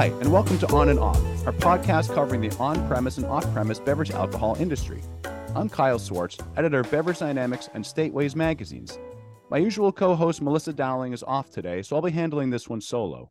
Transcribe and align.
Hi, 0.00 0.06
and 0.06 0.32
welcome 0.32 0.58
to 0.60 0.66
On 0.72 0.88
and 0.88 0.98
Off, 0.98 1.18
our 1.46 1.52
podcast 1.52 2.14
covering 2.14 2.40
the 2.40 2.56
on 2.56 2.88
premise 2.88 3.18
and 3.18 3.26
off 3.26 3.44
premise 3.52 3.78
beverage 3.78 4.10
alcohol 4.10 4.56
industry. 4.58 5.02
I'm 5.54 5.68
Kyle 5.68 5.98
Swartz, 5.98 6.38
editor 6.56 6.80
of 6.80 6.90
Beverage 6.90 7.18
Dynamics 7.18 7.68
and 7.74 7.84
Stateways 7.84 8.34
magazines. 8.34 8.98
My 9.50 9.58
usual 9.58 9.92
co 9.92 10.14
host, 10.14 10.40
Melissa 10.40 10.72
Dowling, 10.72 11.12
is 11.12 11.22
off 11.22 11.50
today, 11.50 11.82
so 11.82 11.96
I'll 11.96 12.00
be 12.00 12.12
handling 12.12 12.48
this 12.48 12.66
one 12.66 12.80
solo. 12.80 13.30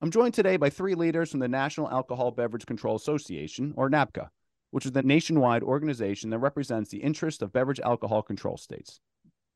I'm 0.00 0.12
joined 0.12 0.34
today 0.34 0.56
by 0.56 0.70
three 0.70 0.94
leaders 0.94 1.32
from 1.32 1.40
the 1.40 1.48
National 1.48 1.90
Alcohol 1.90 2.30
Beverage 2.30 2.64
Control 2.64 2.94
Association, 2.94 3.74
or 3.76 3.90
NABCA, 3.90 4.28
which 4.70 4.86
is 4.86 4.92
the 4.92 5.02
nationwide 5.02 5.64
organization 5.64 6.30
that 6.30 6.38
represents 6.38 6.90
the 6.90 7.02
interest 7.02 7.42
of 7.42 7.52
beverage 7.52 7.80
alcohol 7.80 8.22
control 8.22 8.56
states. 8.56 9.00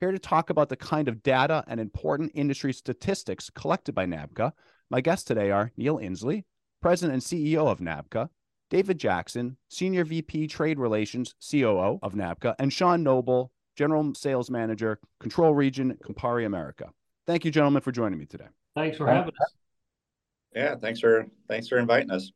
Here 0.00 0.10
to 0.10 0.18
talk 0.18 0.50
about 0.50 0.70
the 0.70 0.76
kind 0.76 1.06
of 1.06 1.22
data 1.22 1.62
and 1.68 1.78
important 1.78 2.32
industry 2.34 2.72
statistics 2.72 3.48
collected 3.48 3.94
by 3.94 4.06
NABCA, 4.06 4.50
my 4.90 5.00
guests 5.00 5.24
today 5.24 5.50
are 5.50 5.72
Neal 5.76 5.98
Insley, 5.98 6.44
President 6.80 7.14
and 7.14 7.22
CEO 7.22 7.66
of 7.66 7.78
NABCA, 7.78 8.28
David 8.70 8.98
Jackson, 8.98 9.56
Senior 9.68 10.04
VP 10.04 10.48
Trade 10.48 10.78
Relations, 10.78 11.34
COO 11.50 11.98
of 12.02 12.14
NABCA, 12.14 12.54
and 12.58 12.72
Sean 12.72 13.02
Noble, 13.02 13.52
General 13.76 14.14
Sales 14.14 14.50
Manager, 14.50 14.98
Control 15.20 15.54
Region, 15.54 15.96
Campari 16.04 16.46
America. 16.46 16.90
Thank 17.26 17.44
you, 17.44 17.50
gentlemen, 17.50 17.82
for 17.82 17.92
joining 17.92 18.18
me 18.18 18.26
today. 18.26 18.46
Thanks 18.74 18.96
for 18.96 19.06
having 19.06 19.28
us. 19.28 19.54
Yeah, 20.54 20.76
thanks 20.76 21.00
for 21.00 21.26
thanks 21.48 21.68
for 21.68 21.78
inviting 21.78 22.10
us. 22.10 22.30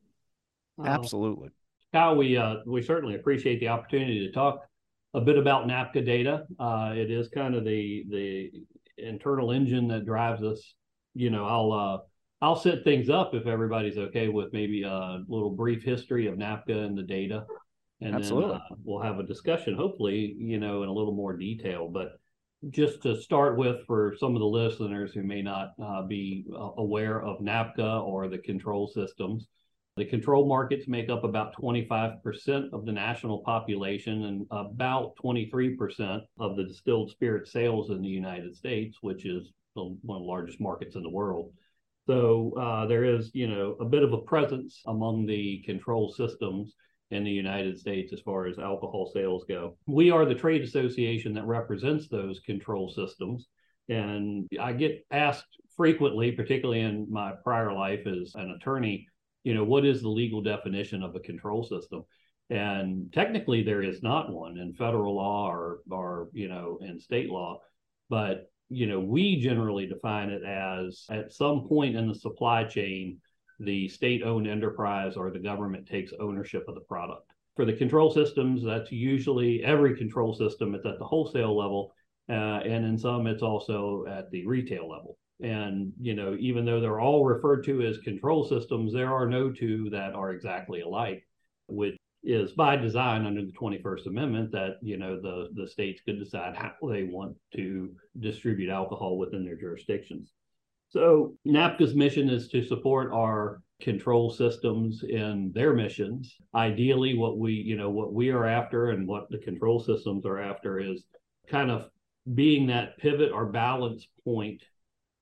Absolutely. 0.84 1.50
Kyle, 1.92 2.16
we 2.16 2.36
uh, 2.36 2.56
we 2.66 2.82
certainly 2.82 3.14
appreciate 3.14 3.60
the 3.60 3.68
opportunity 3.68 4.26
to 4.26 4.32
talk 4.32 4.66
a 5.14 5.20
bit 5.20 5.38
about 5.38 5.66
NABCA 5.66 6.04
data. 6.04 6.44
Uh, 6.58 6.92
it 6.94 7.10
is 7.10 7.28
kind 7.28 7.54
of 7.54 7.64
the 7.64 8.04
the 8.10 8.50
internal 8.98 9.52
engine 9.52 9.88
that 9.88 10.04
drives 10.04 10.42
us. 10.42 10.74
You 11.14 11.30
know, 11.30 11.44
I'll 11.44 11.72
uh, 11.72 11.98
I'll 12.42 12.56
set 12.56 12.84
things 12.84 13.10
up 13.10 13.34
if 13.34 13.46
everybody's 13.46 13.98
okay 13.98 14.28
with 14.28 14.52
maybe 14.52 14.82
a 14.82 15.22
little 15.28 15.50
brief 15.50 15.82
history 15.82 16.26
of 16.26 16.36
NABCA 16.36 16.86
and 16.86 16.96
the 16.96 17.02
data, 17.02 17.44
and 18.00 18.14
Absolutely. 18.14 18.52
then 18.52 18.60
uh, 18.70 18.76
we'll 18.82 19.02
have 19.02 19.18
a 19.18 19.24
discussion. 19.24 19.74
Hopefully, 19.74 20.34
you 20.38 20.58
know, 20.58 20.82
in 20.82 20.88
a 20.88 20.92
little 20.92 21.12
more 21.12 21.36
detail. 21.36 21.88
But 21.88 22.18
just 22.70 23.02
to 23.02 23.20
start 23.20 23.56
with, 23.56 23.84
for 23.86 24.14
some 24.18 24.34
of 24.34 24.40
the 24.40 24.46
listeners 24.46 25.12
who 25.12 25.22
may 25.22 25.42
not 25.42 25.72
uh, 25.82 26.02
be 26.02 26.44
uh, 26.54 26.70
aware 26.78 27.22
of 27.22 27.40
NABCA 27.40 28.02
or 28.04 28.28
the 28.28 28.38
control 28.38 28.88
systems. 28.88 29.46
The 29.96 30.04
control 30.04 30.46
markets 30.46 30.86
make 30.88 31.10
up 31.10 31.24
about 31.24 31.54
25% 31.56 32.72
of 32.72 32.86
the 32.86 32.92
national 32.92 33.40
population 33.40 34.24
and 34.24 34.46
about 34.50 35.14
23% 35.22 36.20
of 36.38 36.56
the 36.56 36.64
distilled 36.64 37.10
spirit 37.10 37.48
sales 37.48 37.90
in 37.90 38.00
the 38.00 38.08
United 38.08 38.56
States, 38.56 38.98
which 39.02 39.26
is 39.26 39.52
the, 39.74 39.82
one 40.02 40.16
of 40.16 40.22
the 40.22 40.28
largest 40.28 40.60
markets 40.60 40.96
in 40.96 41.02
the 41.02 41.10
world. 41.10 41.52
So 42.10 42.52
uh, 42.58 42.86
there 42.86 43.04
is, 43.04 43.30
you 43.34 43.46
know, 43.46 43.76
a 43.78 43.84
bit 43.84 44.02
of 44.02 44.12
a 44.12 44.18
presence 44.18 44.82
among 44.88 45.26
the 45.26 45.62
control 45.64 46.12
systems 46.12 46.74
in 47.12 47.22
the 47.22 47.30
United 47.30 47.78
States 47.78 48.12
as 48.12 48.18
far 48.18 48.48
as 48.48 48.58
alcohol 48.58 49.08
sales 49.14 49.44
go. 49.48 49.76
We 49.86 50.10
are 50.10 50.24
the 50.24 50.34
trade 50.34 50.62
association 50.62 51.32
that 51.34 51.46
represents 51.46 52.08
those 52.08 52.40
control 52.40 52.90
systems. 52.90 53.46
And 53.88 54.48
I 54.60 54.72
get 54.72 55.06
asked 55.12 55.56
frequently, 55.76 56.32
particularly 56.32 56.80
in 56.80 57.06
my 57.08 57.34
prior 57.44 57.72
life 57.72 58.04
as 58.08 58.32
an 58.34 58.56
attorney, 58.60 59.06
you 59.44 59.54
know, 59.54 59.62
what 59.62 59.84
is 59.84 60.02
the 60.02 60.08
legal 60.08 60.42
definition 60.42 61.04
of 61.04 61.14
a 61.14 61.20
control 61.20 61.62
system? 61.62 62.02
And 62.50 63.12
technically, 63.12 63.62
there 63.62 63.84
is 63.84 64.02
not 64.02 64.32
one 64.32 64.58
in 64.58 64.74
federal 64.74 65.14
law 65.14 65.48
or, 65.48 65.78
or 65.88 66.28
you 66.32 66.48
know, 66.48 66.80
in 66.82 66.98
state 66.98 67.30
law. 67.30 67.60
But, 68.08 68.49
you 68.70 68.86
know, 68.86 69.00
we 69.00 69.36
generally 69.40 69.86
define 69.86 70.30
it 70.30 70.42
as 70.44 71.04
at 71.10 71.32
some 71.32 71.66
point 71.68 71.96
in 71.96 72.08
the 72.08 72.14
supply 72.14 72.64
chain, 72.64 73.20
the 73.58 73.88
state 73.88 74.22
owned 74.22 74.48
enterprise 74.48 75.16
or 75.16 75.30
the 75.30 75.38
government 75.38 75.86
takes 75.86 76.12
ownership 76.20 76.64
of 76.68 76.76
the 76.76 76.80
product. 76.80 77.30
For 77.56 77.64
the 77.64 77.74
control 77.74 78.10
systems, 78.10 78.64
that's 78.64 78.92
usually 78.92 79.62
every 79.64 79.96
control 79.96 80.32
system, 80.32 80.74
it's 80.74 80.86
at 80.86 80.98
the 80.98 81.04
wholesale 81.04 81.56
level. 81.56 81.92
Uh, 82.28 82.60
and 82.64 82.86
in 82.86 82.96
some, 82.96 83.26
it's 83.26 83.42
also 83.42 84.04
at 84.08 84.30
the 84.30 84.46
retail 84.46 84.88
level. 84.88 85.18
And, 85.42 85.92
you 86.00 86.14
know, 86.14 86.36
even 86.38 86.64
though 86.64 86.80
they're 86.80 87.00
all 87.00 87.24
referred 87.24 87.64
to 87.64 87.82
as 87.82 87.98
control 87.98 88.48
systems, 88.48 88.92
there 88.92 89.12
are 89.12 89.28
no 89.28 89.50
two 89.50 89.90
that 89.90 90.14
are 90.14 90.30
exactly 90.30 90.82
alike, 90.82 91.26
which 91.66 91.96
is 92.22 92.52
by 92.52 92.76
design 92.76 93.24
under 93.24 93.44
the 93.44 93.52
21st 93.52 94.06
Amendment 94.06 94.52
that, 94.52 94.76
you 94.82 94.98
know, 94.98 95.20
the, 95.20 95.48
the 95.54 95.68
states 95.68 96.02
could 96.04 96.18
decide 96.18 96.54
how 96.54 96.72
they 96.88 97.04
want 97.04 97.34
to 97.54 97.90
distribute 98.18 98.70
alcohol 98.70 99.16
within 99.16 99.44
their 99.44 99.56
jurisdictions. 99.56 100.32
So 100.90 101.34
NABCA's 101.46 101.94
mission 101.94 102.28
is 102.28 102.48
to 102.48 102.64
support 102.64 103.12
our 103.12 103.62
control 103.80 104.30
systems 104.30 105.02
in 105.02 105.52
their 105.54 105.72
missions. 105.72 106.36
Ideally, 106.54 107.16
what 107.16 107.38
we, 107.38 107.52
you 107.52 107.76
know, 107.76 107.90
what 107.90 108.12
we 108.12 108.30
are 108.30 108.44
after 108.44 108.90
and 108.90 109.06
what 109.06 109.30
the 109.30 109.38
control 109.38 109.80
systems 109.80 110.26
are 110.26 110.38
after 110.38 110.78
is 110.78 111.04
kind 111.48 111.70
of 111.70 111.88
being 112.34 112.66
that 112.66 112.98
pivot 112.98 113.32
or 113.32 113.46
balance 113.46 114.06
point 114.24 114.62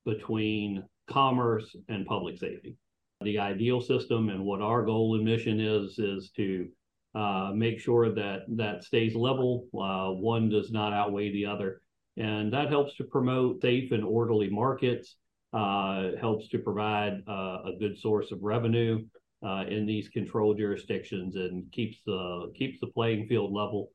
between 0.05 0.83
commerce 1.09 1.75
and 1.87 2.05
public 2.05 2.37
safety. 2.37 2.75
The 3.21 3.39
ideal 3.39 3.81
system 3.81 4.29
and 4.29 4.43
what 4.43 4.61
our 4.61 4.83
goal 4.83 5.15
and 5.15 5.25
mission 5.25 5.59
is 5.59 5.99
is 5.99 6.31
to 6.37 6.67
uh, 7.15 7.51
make 7.55 7.79
sure 7.79 8.13
that 8.13 8.41
that 8.49 8.83
stays 8.83 9.15
level. 9.15 9.67
Uh, 9.73 10.11
one 10.11 10.49
does 10.49 10.71
not 10.71 10.93
outweigh 10.93 11.31
the 11.31 11.45
other, 11.45 11.81
and 12.17 12.53
that 12.53 12.69
helps 12.69 12.95
to 12.95 13.03
promote 13.03 13.61
safe 13.61 13.91
and 13.91 14.03
orderly 14.03 14.49
markets. 14.49 15.15
Uh, 15.51 16.11
helps 16.21 16.47
to 16.47 16.59
provide 16.59 17.23
uh, 17.27 17.63
a 17.65 17.71
good 17.79 17.97
source 17.97 18.31
of 18.31 18.43
revenue 18.43 19.03
uh, 19.43 19.63
in 19.67 19.83
these 19.87 20.07
control 20.07 20.53
jurisdictions 20.53 21.35
and 21.35 21.71
keeps 21.71 21.97
the 22.05 22.51
keeps 22.55 22.79
the 22.79 22.87
playing 22.87 23.25
field 23.27 23.51
level. 23.51 23.89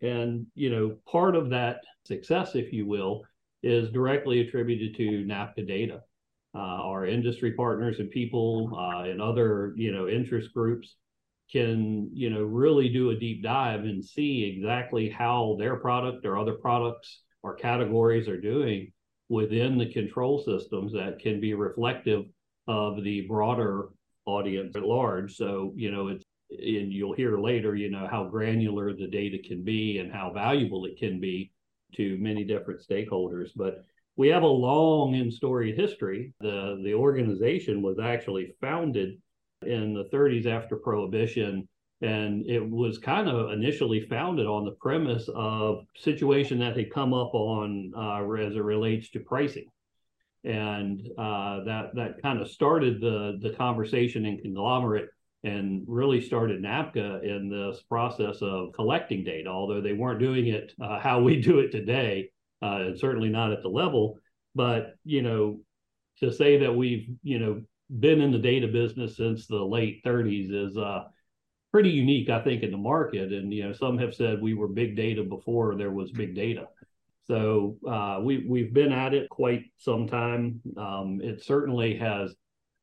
And 0.00 0.46
you 0.54 0.70
know, 0.70 0.96
part 1.06 1.36
of 1.36 1.50
that 1.50 1.80
success, 2.06 2.54
if 2.54 2.72
you 2.72 2.86
will, 2.86 3.24
is 3.62 3.90
directly 3.90 4.40
attributed 4.40 4.96
to 4.96 5.26
NABCA 5.26 5.68
data. 5.68 6.00
Uh, 6.54 6.58
our 6.58 7.04
industry 7.04 7.52
partners 7.52 7.98
and 7.98 8.10
people 8.10 8.70
and 9.04 9.20
other 9.20 9.74
you 9.76 9.92
know 9.92 10.08
interest 10.08 10.54
groups 10.54 10.96
can 11.50 12.10
you 12.12 12.30
know 12.30 12.42
really 12.42 12.88
do 12.88 13.10
a 13.10 13.18
deep 13.18 13.42
dive 13.42 13.80
and 13.80 14.04
see 14.04 14.44
exactly 14.44 15.08
how 15.08 15.56
their 15.58 15.76
product 15.76 16.24
or 16.24 16.38
other 16.38 16.54
products 16.54 17.22
or 17.42 17.54
categories 17.54 18.28
are 18.28 18.40
doing 18.40 18.90
within 19.28 19.78
the 19.78 19.92
control 19.92 20.42
systems 20.42 20.92
that 20.92 21.18
can 21.18 21.40
be 21.40 21.54
reflective 21.54 22.24
of 22.66 23.02
the 23.02 23.22
broader 23.22 23.88
audience 24.26 24.74
at 24.76 24.82
large. 24.82 25.36
So, 25.36 25.72
you 25.76 25.90
know, 25.90 26.08
it's, 26.08 26.24
and 26.50 26.92
you'll 26.92 27.14
hear 27.14 27.38
later, 27.38 27.74
you 27.74 27.90
know, 27.90 28.06
how 28.10 28.24
granular 28.24 28.92
the 28.92 29.06
data 29.06 29.38
can 29.38 29.62
be 29.64 29.98
and 29.98 30.12
how 30.12 30.32
valuable 30.32 30.84
it 30.84 30.98
can 30.98 31.20
be 31.20 31.52
to 31.96 32.16
many 32.18 32.44
different 32.44 32.80
stakeholders. 32.80 33.50
But 33.54 33.84
we 34.16 34.28
have 34.28 34.42
a 34.42 34.46
long 34.46 35.14
and 35.16 35.32
storied 35.32 35.76
history. 35.76 36.32
The, 36.40 36.80
the 36.84 36.94
organization 36.94 37.82
was 37.82 37.98
actually 37.98 38.54
founded 38.60 39.20
in 39.66 39.94
the 39.94 40.08
30s 40.16 40.46
after 40.46 40.76
Prohibition 40.76 41.68
and 42.00 42.44
it 42.46 42.60
was 42.60 42.98
kind 42.98 43.28
of 43.28 43.52
initially 43.52 44.00
founded 44.08 44.46
on 44.46 44.64
the 44.64 44.72
premise 44.72 45.28
of 45.34 45.84
situation 45.96 46.58
that 46.58 46.76
had 46.76 46.92
come 46.92 47.14
up 47.14 47.32
on 47.34 47.92
uh, 47.96 48.28
as 48.34 48.56
it 48.56 48.62
relates 48.62 49.10
to 49.10 49.20
pricing 49.20 49.66
and 50.44 51.00
uh, 51.18 51.64
that 51.64 51.94
that 51.94 52.20
kind 52.22 52.40
of 52.40 52.50
started 52.50 53.00
the 53.00 53.38
the 53.40 53.50
conversation 53.50 54.26
in 54.26 54.38
conglomerate 54.38 55.08
and 55.42 55.84
really 55.86 56.20
started 56.20 56.62
NABCA 56.62 57.22
in 57.22 57.50
this 57.50 57.82
process 57.82 58.38
of 58.40 58.72
collecting 58.72 59.24
data, 59.24 59.50
although 59.50 59.82
they 59.82 59.92
weren't 59.92 60.18
doing 60.18 60.46
it 60.46 60.72
uh, 60.80 60.98
how 60.98 61.20
we 61.20 61.40
do 61.40 61.58
it 61.58 61.70
today, 61.70 62.30
uh, 62.62 62.76
and 62.86 62.98
certainly 62.98 63.28
not 63.28 63.52
at 63.52 63.62
the 63.62 63.68
level. 63.68 64.18
But 64.54 64.94
you 65.04 65.22
know, 65.22 65.60
to 66.20 66.32
say 66.32 66.58
that 66.58 66.74
we've 66.74 67.08
you 67.22 67.38
know 67.38 67.62
been 67.98 68.20
in 68.20 68.32
the 68.32 68.38
data 68.38 68.68
business 68.68 69.16
since 69.16 69.46
the 69.46 69.56
late 69.56 70.02
30s 70.04 70.52
is 70.52 70.76
uh, 70.76 71.04
pretty 71.72 71.90
unique, 71.90 72.30
I 72.30 72.42
think, 72.42 72.62
in 72.62 72.70
the 72.70 72.76
market. 72.76 73.32
And 73.32 73.52
you 73.52 73.64
know, 73.64 73.72
some 73.72 73.98
have 73.98 74.14
said 74.14 74.40
we 74.40 74.54
were 74.54 74.68
big 74.68 74.96
data 74.96 75.22
before 75.22 75.76
there 75.76 75.90
was 75.90 76.10
big 76.12 76.34
data. 76.34 76.66
So 77.26 77.76
uh, 77.88 78.20
we 78.22 78.46
we've 78.48 78.74
been 78.74 78.92
at 78.92 79.14
it 79.14 79.28
quite 79.28 79.64
some 79.78 80.06
time. 80.06 80.60
Um, 80.76 81.20
it 81.22 81.42
certainly 81.42 81.96
has, 81.96 82.34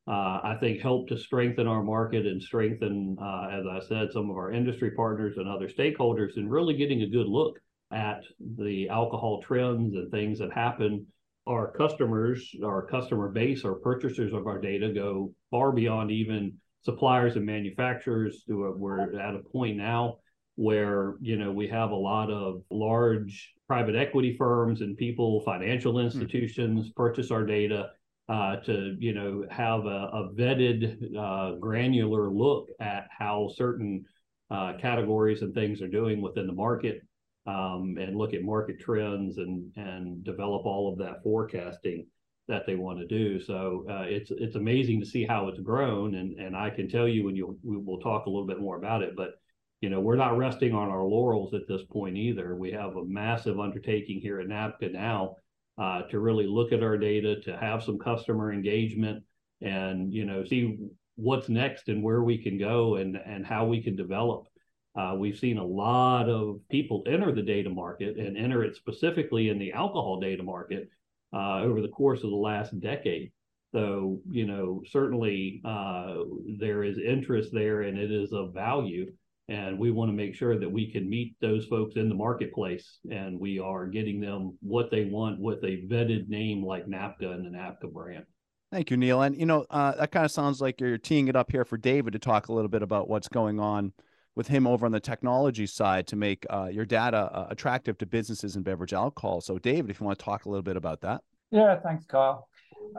uh, 0.07 0.39
I 0.43 0.57
think, 0.59 0.81
helped 0.81 1.09
to 1.09 1.17
strengthen 1.17 1.67
our 1.67 1.83
market 1.83 2.25
and 2.25 2.41
strengthen, 2.41 3.17
uh, 3.21 3.49
as 3.51 3.65
I 3.67 3.79
said, 3.87 4.11
some 4.11 4.29
of 4.29 4.35
our 4.35 4.51
industry 4.51 4.91
partners 4.91 5.37
and 5.37 5.47
other 5.47 5.69
stakeholders, 5.69 6.37
and 6.37 6.51
really 6.51 6.73
getting 6.73 7.03
a 7.03 7.09
good 7.09 7.27
look 7.27 7.59
at 7.93 8.23
the 8.57 8.89
alcohol 8.89 9.41
trends 9.41 9.95
and 9.95 10.09
things 10.09 10.39
that 10.39 10.51
happen. 10.53 11.05
Our 11.47 11.71
customers, 11.71 12.53
our 12.63 12.85
customer 12.85 13.29
base, 13.29 13.65
our 13.65 13.75
purchasers 13.75 14.31
of 14.33 14.45
our 14.45 14.59
data 14.59 14.93
go 14.93 15.33
far 15.49 15.71
beyond 15.71 16.11
even 16.11 16.53
suppliers 16.83 17.35
and 17.35 17.45
manufacturers 17.45 18.43
we're 18.47 19.19
at 19.19 19.35
a 19.35 19.39
point 19.51 19.77
now 19.77 20.17
where 20.55 21.15
you 21.21 21.37
know 21.37 21.51
we 21.51 21.67
have 21.67 21.91
a 21.91 21.95
lot 21.95 22.29
of 22.29 22.61
large 22.69 23.53
private 23.67 23.95
equity 23.95 24.35
firms 24.37 24.81
and 24.81 24.97
people 24.97 25.41
financial 25.41 25.99
institutions 25.99 26.87
hmm. 26.87 26.91
purchase 26.95 27.31
our 27.31 27.45
data 27.45 27.89
uh, 28.29 28.57
to 28.57 28.95
you 28.99 29.13
know 29.13 29.45
have 29.49 29.85
a, 29.85 30.09
a 30.13 30.29
vetted 30.33 31.15
uh, 31.17 31.55
granular 31.55 32.29
look 32.29 32.69
at 32.79 33.07
how 33.17 33.49
certain 33.55 34.03
uh, 34.49 34.73
categories 34.79 35.41
and 35.41 35.53
things 35.53 35.81
are 35.81 35.87
doing 35.87 36.21
within 36.21 36.47
the 36.47 36.53
market 36.53 37.01
um, 37.47 37.97
and 37.99 38.17
look 38.17 38.33
at 38.33 38.43
market 38.43 38.79
trends 38.79 39.37
and 39.37 39.71
and 39.75 40.23
develop 40.23 40.65
all 40.65 40.91
of 40.91 40.99
that 40.99 41.23
forecasting 41.23 42.05
that 42.47 42.65
they 42.65 42.75
want 42.75 42.99
to 42.99 43.07
do. 43.07 43.39
So 43.39 43.85
uh, 43.89 44.05
it's 44.07 44.31
it's 44.31 44.55
amazing 44.55 44.99
to 44.99 45.05
see 45.05 45.25
how 45.25 45.47
it's 45.47 45.59
grown, 45.59 46.15
and 46.15 46.39
and 46.39 46.55
I 46.55 46.69
can 46.69 46.89
tell 46.89 47.07
you, 47.07 47.27
and 47.27 47.37
you 47.37 47.57
we 47.63 47.77
will 47.77 47.99
talk 47.99 48.25
a 48.25 48.29
little 48.29 48.47
bit 48.47 48.59
more 48.59 48.77
about 48.77 49.01
it, 49.01 49.15
but 49.15 49.35
you 49.79 49.89
know 49.89 49.99
we're 49.99 50.15
not 50.15 50.37
resting 50.37 50.73
on 50.73 50.89
our 50.89 51.03
laurels 51.03 51.53
at 51.53 51.67
this 51.67 51.83
point 51.83 52.17
either. 52.17 52.55
We 52.55 52.71
have 52.71 52.95
a 52.95 53.05
massive 53.05 53.59
undertaking 53.59 54.19
here 54.21 54.39
at 54.39 54.47
NABCA 54.47 54.93
now 54.93 55.35
uh, 55.77 56.03
to 56.03 56.19
really 56.19 56.45
look 56.45 56.71
at 56.71 56.83
our 56.83 56.97
data, 56.97 57.39
to 57.41 57.57
have 57.57 57.83
some 57.83 57.97
customer 57.97 58.53
engagement, 58.53 59.23
and 59.61 60.13
you 60.13 60.25
know 60.25 60.45
see 60.45 60.77
what's 61.15 61.49
next 61.49 61.87
and 61.87 62.03
where 62.03 62.23
we 62.23 62.37
can 62.37 62.57
go 62.57 62.95
and 62.95 63.15
and 63.15 63.45
how 63.45 63.65
we 63.65 63.81
can 63.81 63.95
develop. 63.95 64.47
Uh, 64.95 65.15
we've 65.17 65.39
seen 65.39 65.57
a 65.57 65.65
lot 65.65 66.27
of 66.27 66.59
people 66.69 67.03
enter 67.07 67.31
the 67.31 67.41
data 67.41 67.69
market 67.69 68.17
and 68.17 68.37
enter 68.37 68.63
it 68.63 68.75
specifically 68.75 69.49
in 69.49 69.57
the 69.57 69.71
alcohol 69.71 70.19
data 70.19 70.43
market 70.43 70.89
uh, 71.33 71.61
over 71.61 71.81
the 71.81 71.87
course 71.87 72.23
of 72.23 72.29
the 72.29 72.35
last 72.35 72.77
decade. 72.81 73.31
So, 73.73 74.19
you 74.29 74.45
know, 74.45 74.83
certainly 74.89 75.61
uh, 75.63 76.15
there 76.59 76.83
is 76.83 76.97
interest 76.97 77.51
there 77.53 77.83
and 77.83 77.97
it 77.97 78.11
is 78.11 78.33
of 78.33 78.53
value. 78.53 79.13
And 79.47 79.79
we 79.79 79.91
want 79.91 80.09
to 80.09 80.15
make 80.15 80.35
sure 80.35 80.59
that 80.59 80.69
we 80.69 80.91
can 80.91 81.09
meet 81.09 81.35
those 81.41 81.65
folks 81.65 81.95
in 81.95 82.09
the 82.09 82.15
marketplace 82.15 82.99
and 83.09 83.39
we 83.39 83.59
are 83.59 83.87
getting 83.87 84.19
them 84.19 84.57
what 84.61 84.91
they 84.91 85.05
want 85.05 85.39
with 85.39 85.63
a 85.63 85.83
vetted 85.87 86.27
name 86.27 86.65
like 86.65 86.85
NABCA 86.85 87.33
and 87.33 87.45
the 87.45 87.57
NABCA 87.57 87.91
brand. 87.91 88.25
Thank 88.71 88.91
you, 88.91 88.97
Neal. 88.97 89.21
And, 89.21 89.37
you 89.37 89.45
know, 89.45 89.65
uh, 89.69 89.93
that 89.95 90.11
kind 90.11 90.25
of 90.25 90.31
sounds 90.31 90.61
like 90.61 90.79
you're 90.79 90.97
teeing 90.97 91.27
it 91.27 91.35
up 91.35 91.51
here 91.51 91.65
for 91.65 91.77
David 91.77 92.13
to 92.13 92.19
talk 92.19 92.47
a 92.47 92.53
little 92.53 92.69
bit 92.69 92.81
about 92.81 93.09
what's 93.09 93.27
going 93.27 93.59
on 93.59 93.93
with 94.35 94.47
him 94.47 94.65
over 94.65 94.85
on 94.85 94.91
the 94.91 94.99
technology 94.99 95.65
side 95.65 96.07
to 96.07 96.15
make 96.15 96.45
uh, 96.49 96.69
your 96.71 96.85
data 96.85 97.17
uh, 97.17 97.47
attractive 97.49 97.97
to 97.97 98.05
businesses 98.05 98.55
and 98.55 98.63
beverage 98.63 98.93
alcohol. 98.93 99.41
So, 99.41 99.57
David, 99.57 99.91
if 99.91 99.99
you 99.99 100.05
want 100.05 100.19
to 100.19 100.25
talk 100.25 100.45
a 100.45 100.49
little 100.49 100.63
bit 100.63 100.77
about 100.77 101.01
that. 101.01 101.21
Yeah, 101.51 101.77
thanks, 101.79 102.05
Kyle. 102.05 102.47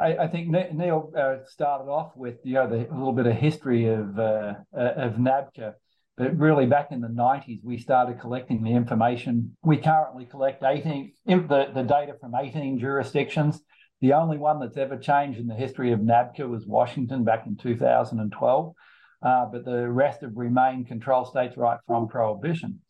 I, 0.01 0.17
I 0.17 0.29
think 0.29 0.49
Neal 0.49 1.13
uh, 1.17 1.45
started 1.47 1.91
off 1.91 2.13
with 2.17 2.37
you 2.45 2.55
know 2.55 2.69
the, 2.69 2.89
a 2.89 2.95
little 2.95 3.13
bit 3.13 3.27
of 3.27 3.35
history 3.35 3.89
of 3.89 4.19
uh, 4.19 4.55
uh 4.77 4.93
of 4.97 5.15
NABCA, 5.15 5.75
but 6.17 6.39
really 6.39 6.67
back 6.67 6.93
in 6.93 7.01
the 7.01 7.09
90s 7.09 7.61
we 7.63 7.79
started 7.79 8.21
collecting 8.21 8.63
the 8.63 8.71
information. 8.71 9.57
We 9.63 9.79
currently 9.79 10.27
collect 10.27 10.63
18 10.63 11.13
the, 11.27 11.71
the 11.75 11.83
data 11.83 12.15
from 12.21 12.35
18 12.35 12.79
jurisdictions. 12.79 13.61
The 14.01 14.15
only 14.15 14.37
one 14.37 14.61
that's 14.61 14.77
ever 14.77 14.97
changed 14.99 15.39
in 15.39 15.47
the 15.47 15.55
history 15.55 15.93
of 15.93 16.01
NABCA 16.01 16.49
was 16.49 16.67
Washington 16.67 17.25
back 17.25 17.47
in 17.47 17.57
2012 17.57 18.75
uh, 19.23 19.47
but 19.47 19.65
the 19.65 19.89
rest 19.89 20.23
have 20.23 20.37
remained 20.37 20.89
control 20.89 21.25
states 21.25 21.57
right 21.57 21.79
from 21.87 22.09
prohibition. 22.09 22.81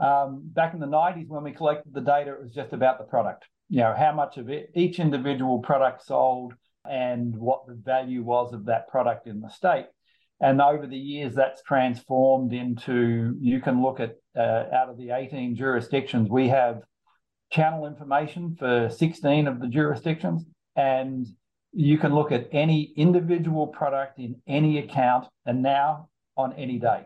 Um, 0.00 0.42
back 0.44 0.74
in 0.74 0.80
the 0.80 0.86
90s, 0.86 1.28
when 1.28 1.42
we 1.42 1.52
collected 1.52 1.92
the 1.92 2.00
data, 2.00 2.32
it 2.32 2.42
was 2.42 2.52
just 2.52 2.72
about 2.72 2.98
the 2.98 3.04
product. 3.04 3.46
You 3.68 3.80
know, 3.80 3.94
how 3.96 4.12
much 4.12 4.38
of 4.38 4.48
it, 4.48 4.70
each 4.74 4.98
individual 4.98 5.58
product 5.58 6.04
sold 6.04 6.54
and 6.88 7.36
what 7.36 7.66
the 7.66 7.74
value 7.74 8.22
was 8.22 8.52
of 8.52 8.66
that 8.66 8.88
product 8.88 9.26
in 9.26 9.40
the 9.40 9.50
state. 9.50 9.86
And 10.40 10.62
over 10.62 10.86
the 10.86 10.96
years, 10.96 11.34
that's 11.34 11.62
transformed 11.62 12.52
into 12.52 13.36
you 13.40 13.60
can 13.60 13.82
look 13.82 13.98
at 13.98 14.16
uh, 14.36 14.64
out 14.72 14.88
of 14.88 14.96
the 14.96 15.10
18 15.10 15.56
jurisdictions, 15.56 16.30
we 16.30 16.48
have 16.48 16.82
channel 17.50 17.86
information 17.86 18.56
for 18.58 18.88
16 18.88 19.48
of 19.48 19.60
the 19.60 19.66
jurisdictions. 19.66 20.44
And 20.76 21.26
you 21.72 21.98
can 21.98 22.14
look 22.14 22.32
at 22.32 22.48
any 22.52 22.92
individual 22.96 23.66
product 23.66 24.18
in 24.18 24.40
any 24.46 24.78
account 24.78 25.26
and 25.46 25.62
now 25.62 26.08
on 26.36 26.52
any 26.54 26.78
day. 26.78 27.02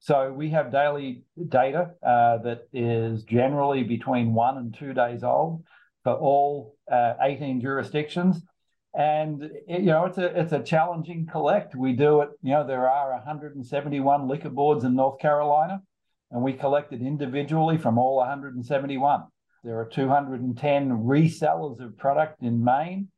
So 0.00 0.32
we 0.32 0.50
have 0.50 0.72
daily 0.72 1.22
data 1.48 1.92
uh, 2.04 2.38
that 2.38 2.68
is 2.72 3.22
generally 3.22 3.84
between 3.84 4.34
one 4.34 4.58
and 4.58 4.74
two 4.74 4.92
days 4.92 5.22
old 5.22 5.62
for 6.02 6.14
all 6.14 6.74
uh, 6.90 7.14
18 7.20 7.60
jurisdictions. 7.60 8.42
And 8.94 9.44
it, 9.68 9.80
you 9.80 9.86
know 9.86 10.04
it's 10.06 10.18
a 10.18 10.38
it's 10.38 10.52
a 10.52 10.62
challenging 10.62 11.26
collect. 11.30 11.76
We 11.76 11.92
do 11.92 12.22
it. 12.22 12.30
You 12.42 12.54
know 12.54 12.66
there 12.66 12.90
are 12.90 13.12
171 13.12 14.28
liquor 14.28 14.50
boards 14.50 14.84
in 14.84 14.96
North 14.96 15.20
Carolina, 15.20 15.80
and 16.32 16.42
we 16.42 16.52
collect 16.52 16.92
it 16.92 17.00
individually 17.00 17.78
from 17.78 17.96
all 17.96 18.16
171. 18.16 19.22
There 19.64 19.78
are 19.78 19.86
210 19.86 20.90
resellers 20.90 21.80
of 21.80 21.96
product 21.96 22.42
in 22.42 22.64
Maine, 22.64 23.08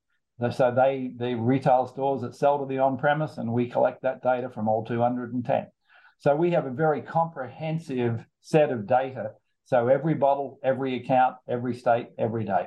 so 0.50 0.72
they 0.74 1.12
the 1.16 1.34
retail 1.34 1.86
stores 1.86 2.22
that 2.22 2.34
sell 2.34 2.58
to 2.58 2.66
the 2.66 2.78
on-premise, 2.78 3.38
and 3.38 3.52
we 3.52 3.68
collect 3.68 4.02
that 4.02 4.22
data 4.22 4.50
from 4.50 4.68
all 4.68 4.84
210. 4.84 5.66
So 6.18 6.34
we 6.34 6.50
have 6.52 6.66
a 6.66 6.70
very 6.70 7.02
comprehensive 7.02 8.24
set 8.40 8.70
of 8.70 8.86
data. 8.86 9.32
So 9.66 9.88
every 9.88 10.14
bottle, 10.14 10.58
every 10.62 10.96
account, 10.96 11.36
every 11.48 11.74
state, 11.74 12.08
every 12.18 12.44
day. 12.44 12.66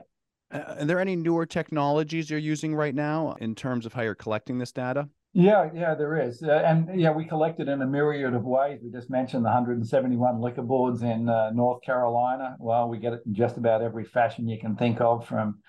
Uh, 0.51 0.75
are 0.79 0.85
there 0.85 0.99
any 0.99 1.15
newer 1.15 1.45
technologies 1.45 2.29
you're 2.29 2.39
using 2.39 2.73
right 2.73 2.95
now 2.95 3.35
in 3.39 3.53
terms 3.53 3.85
of 3.85 3.93
how 3.93 4.01
you're 4.01 4.15
collecting 4.15 4.57
this 4.57 4.71
data? 4.71 5.09
Yeah, 5.33 5.69
yeah, 5.73 5.93
there 5.93 6.19
is, 6.19 6.41
uh, 6.41 6.63
and 6.65 6.99
yeah, 6.99 7.11
we 7.11 7.25
collect 7.25 7.59
it 7.59 7.67
in 7.67 7.81
a 7.81 7.85
myriad 7.85 8.33
of 8.33 8.43
ways. 8.43 8.79
We 8.81 8.89
just 8.89 9.09
mentioned 9.09 9.43
the 9.43 9.49
171 9.49 10.41
liquor 10.41 10.63
boards 10.63 11.03
in 11.03 11.29
uh, 11.29 11.51
North 11.51 11.83
Carolina. 11.83 12.55
Well, 12.59 12.89
we 12.89 12.97
get 12.97 13.13
it 13.13 13.21
in 13.25 13.35
just 13.35 13.57
about 13.57 13.83
every 13.83 14.05
fashion 14.05 14.47
you 14.47 14.57
can 14.57 14.75
think 14.75 14.99
of, 14.99 15.27
from 15.27 15.59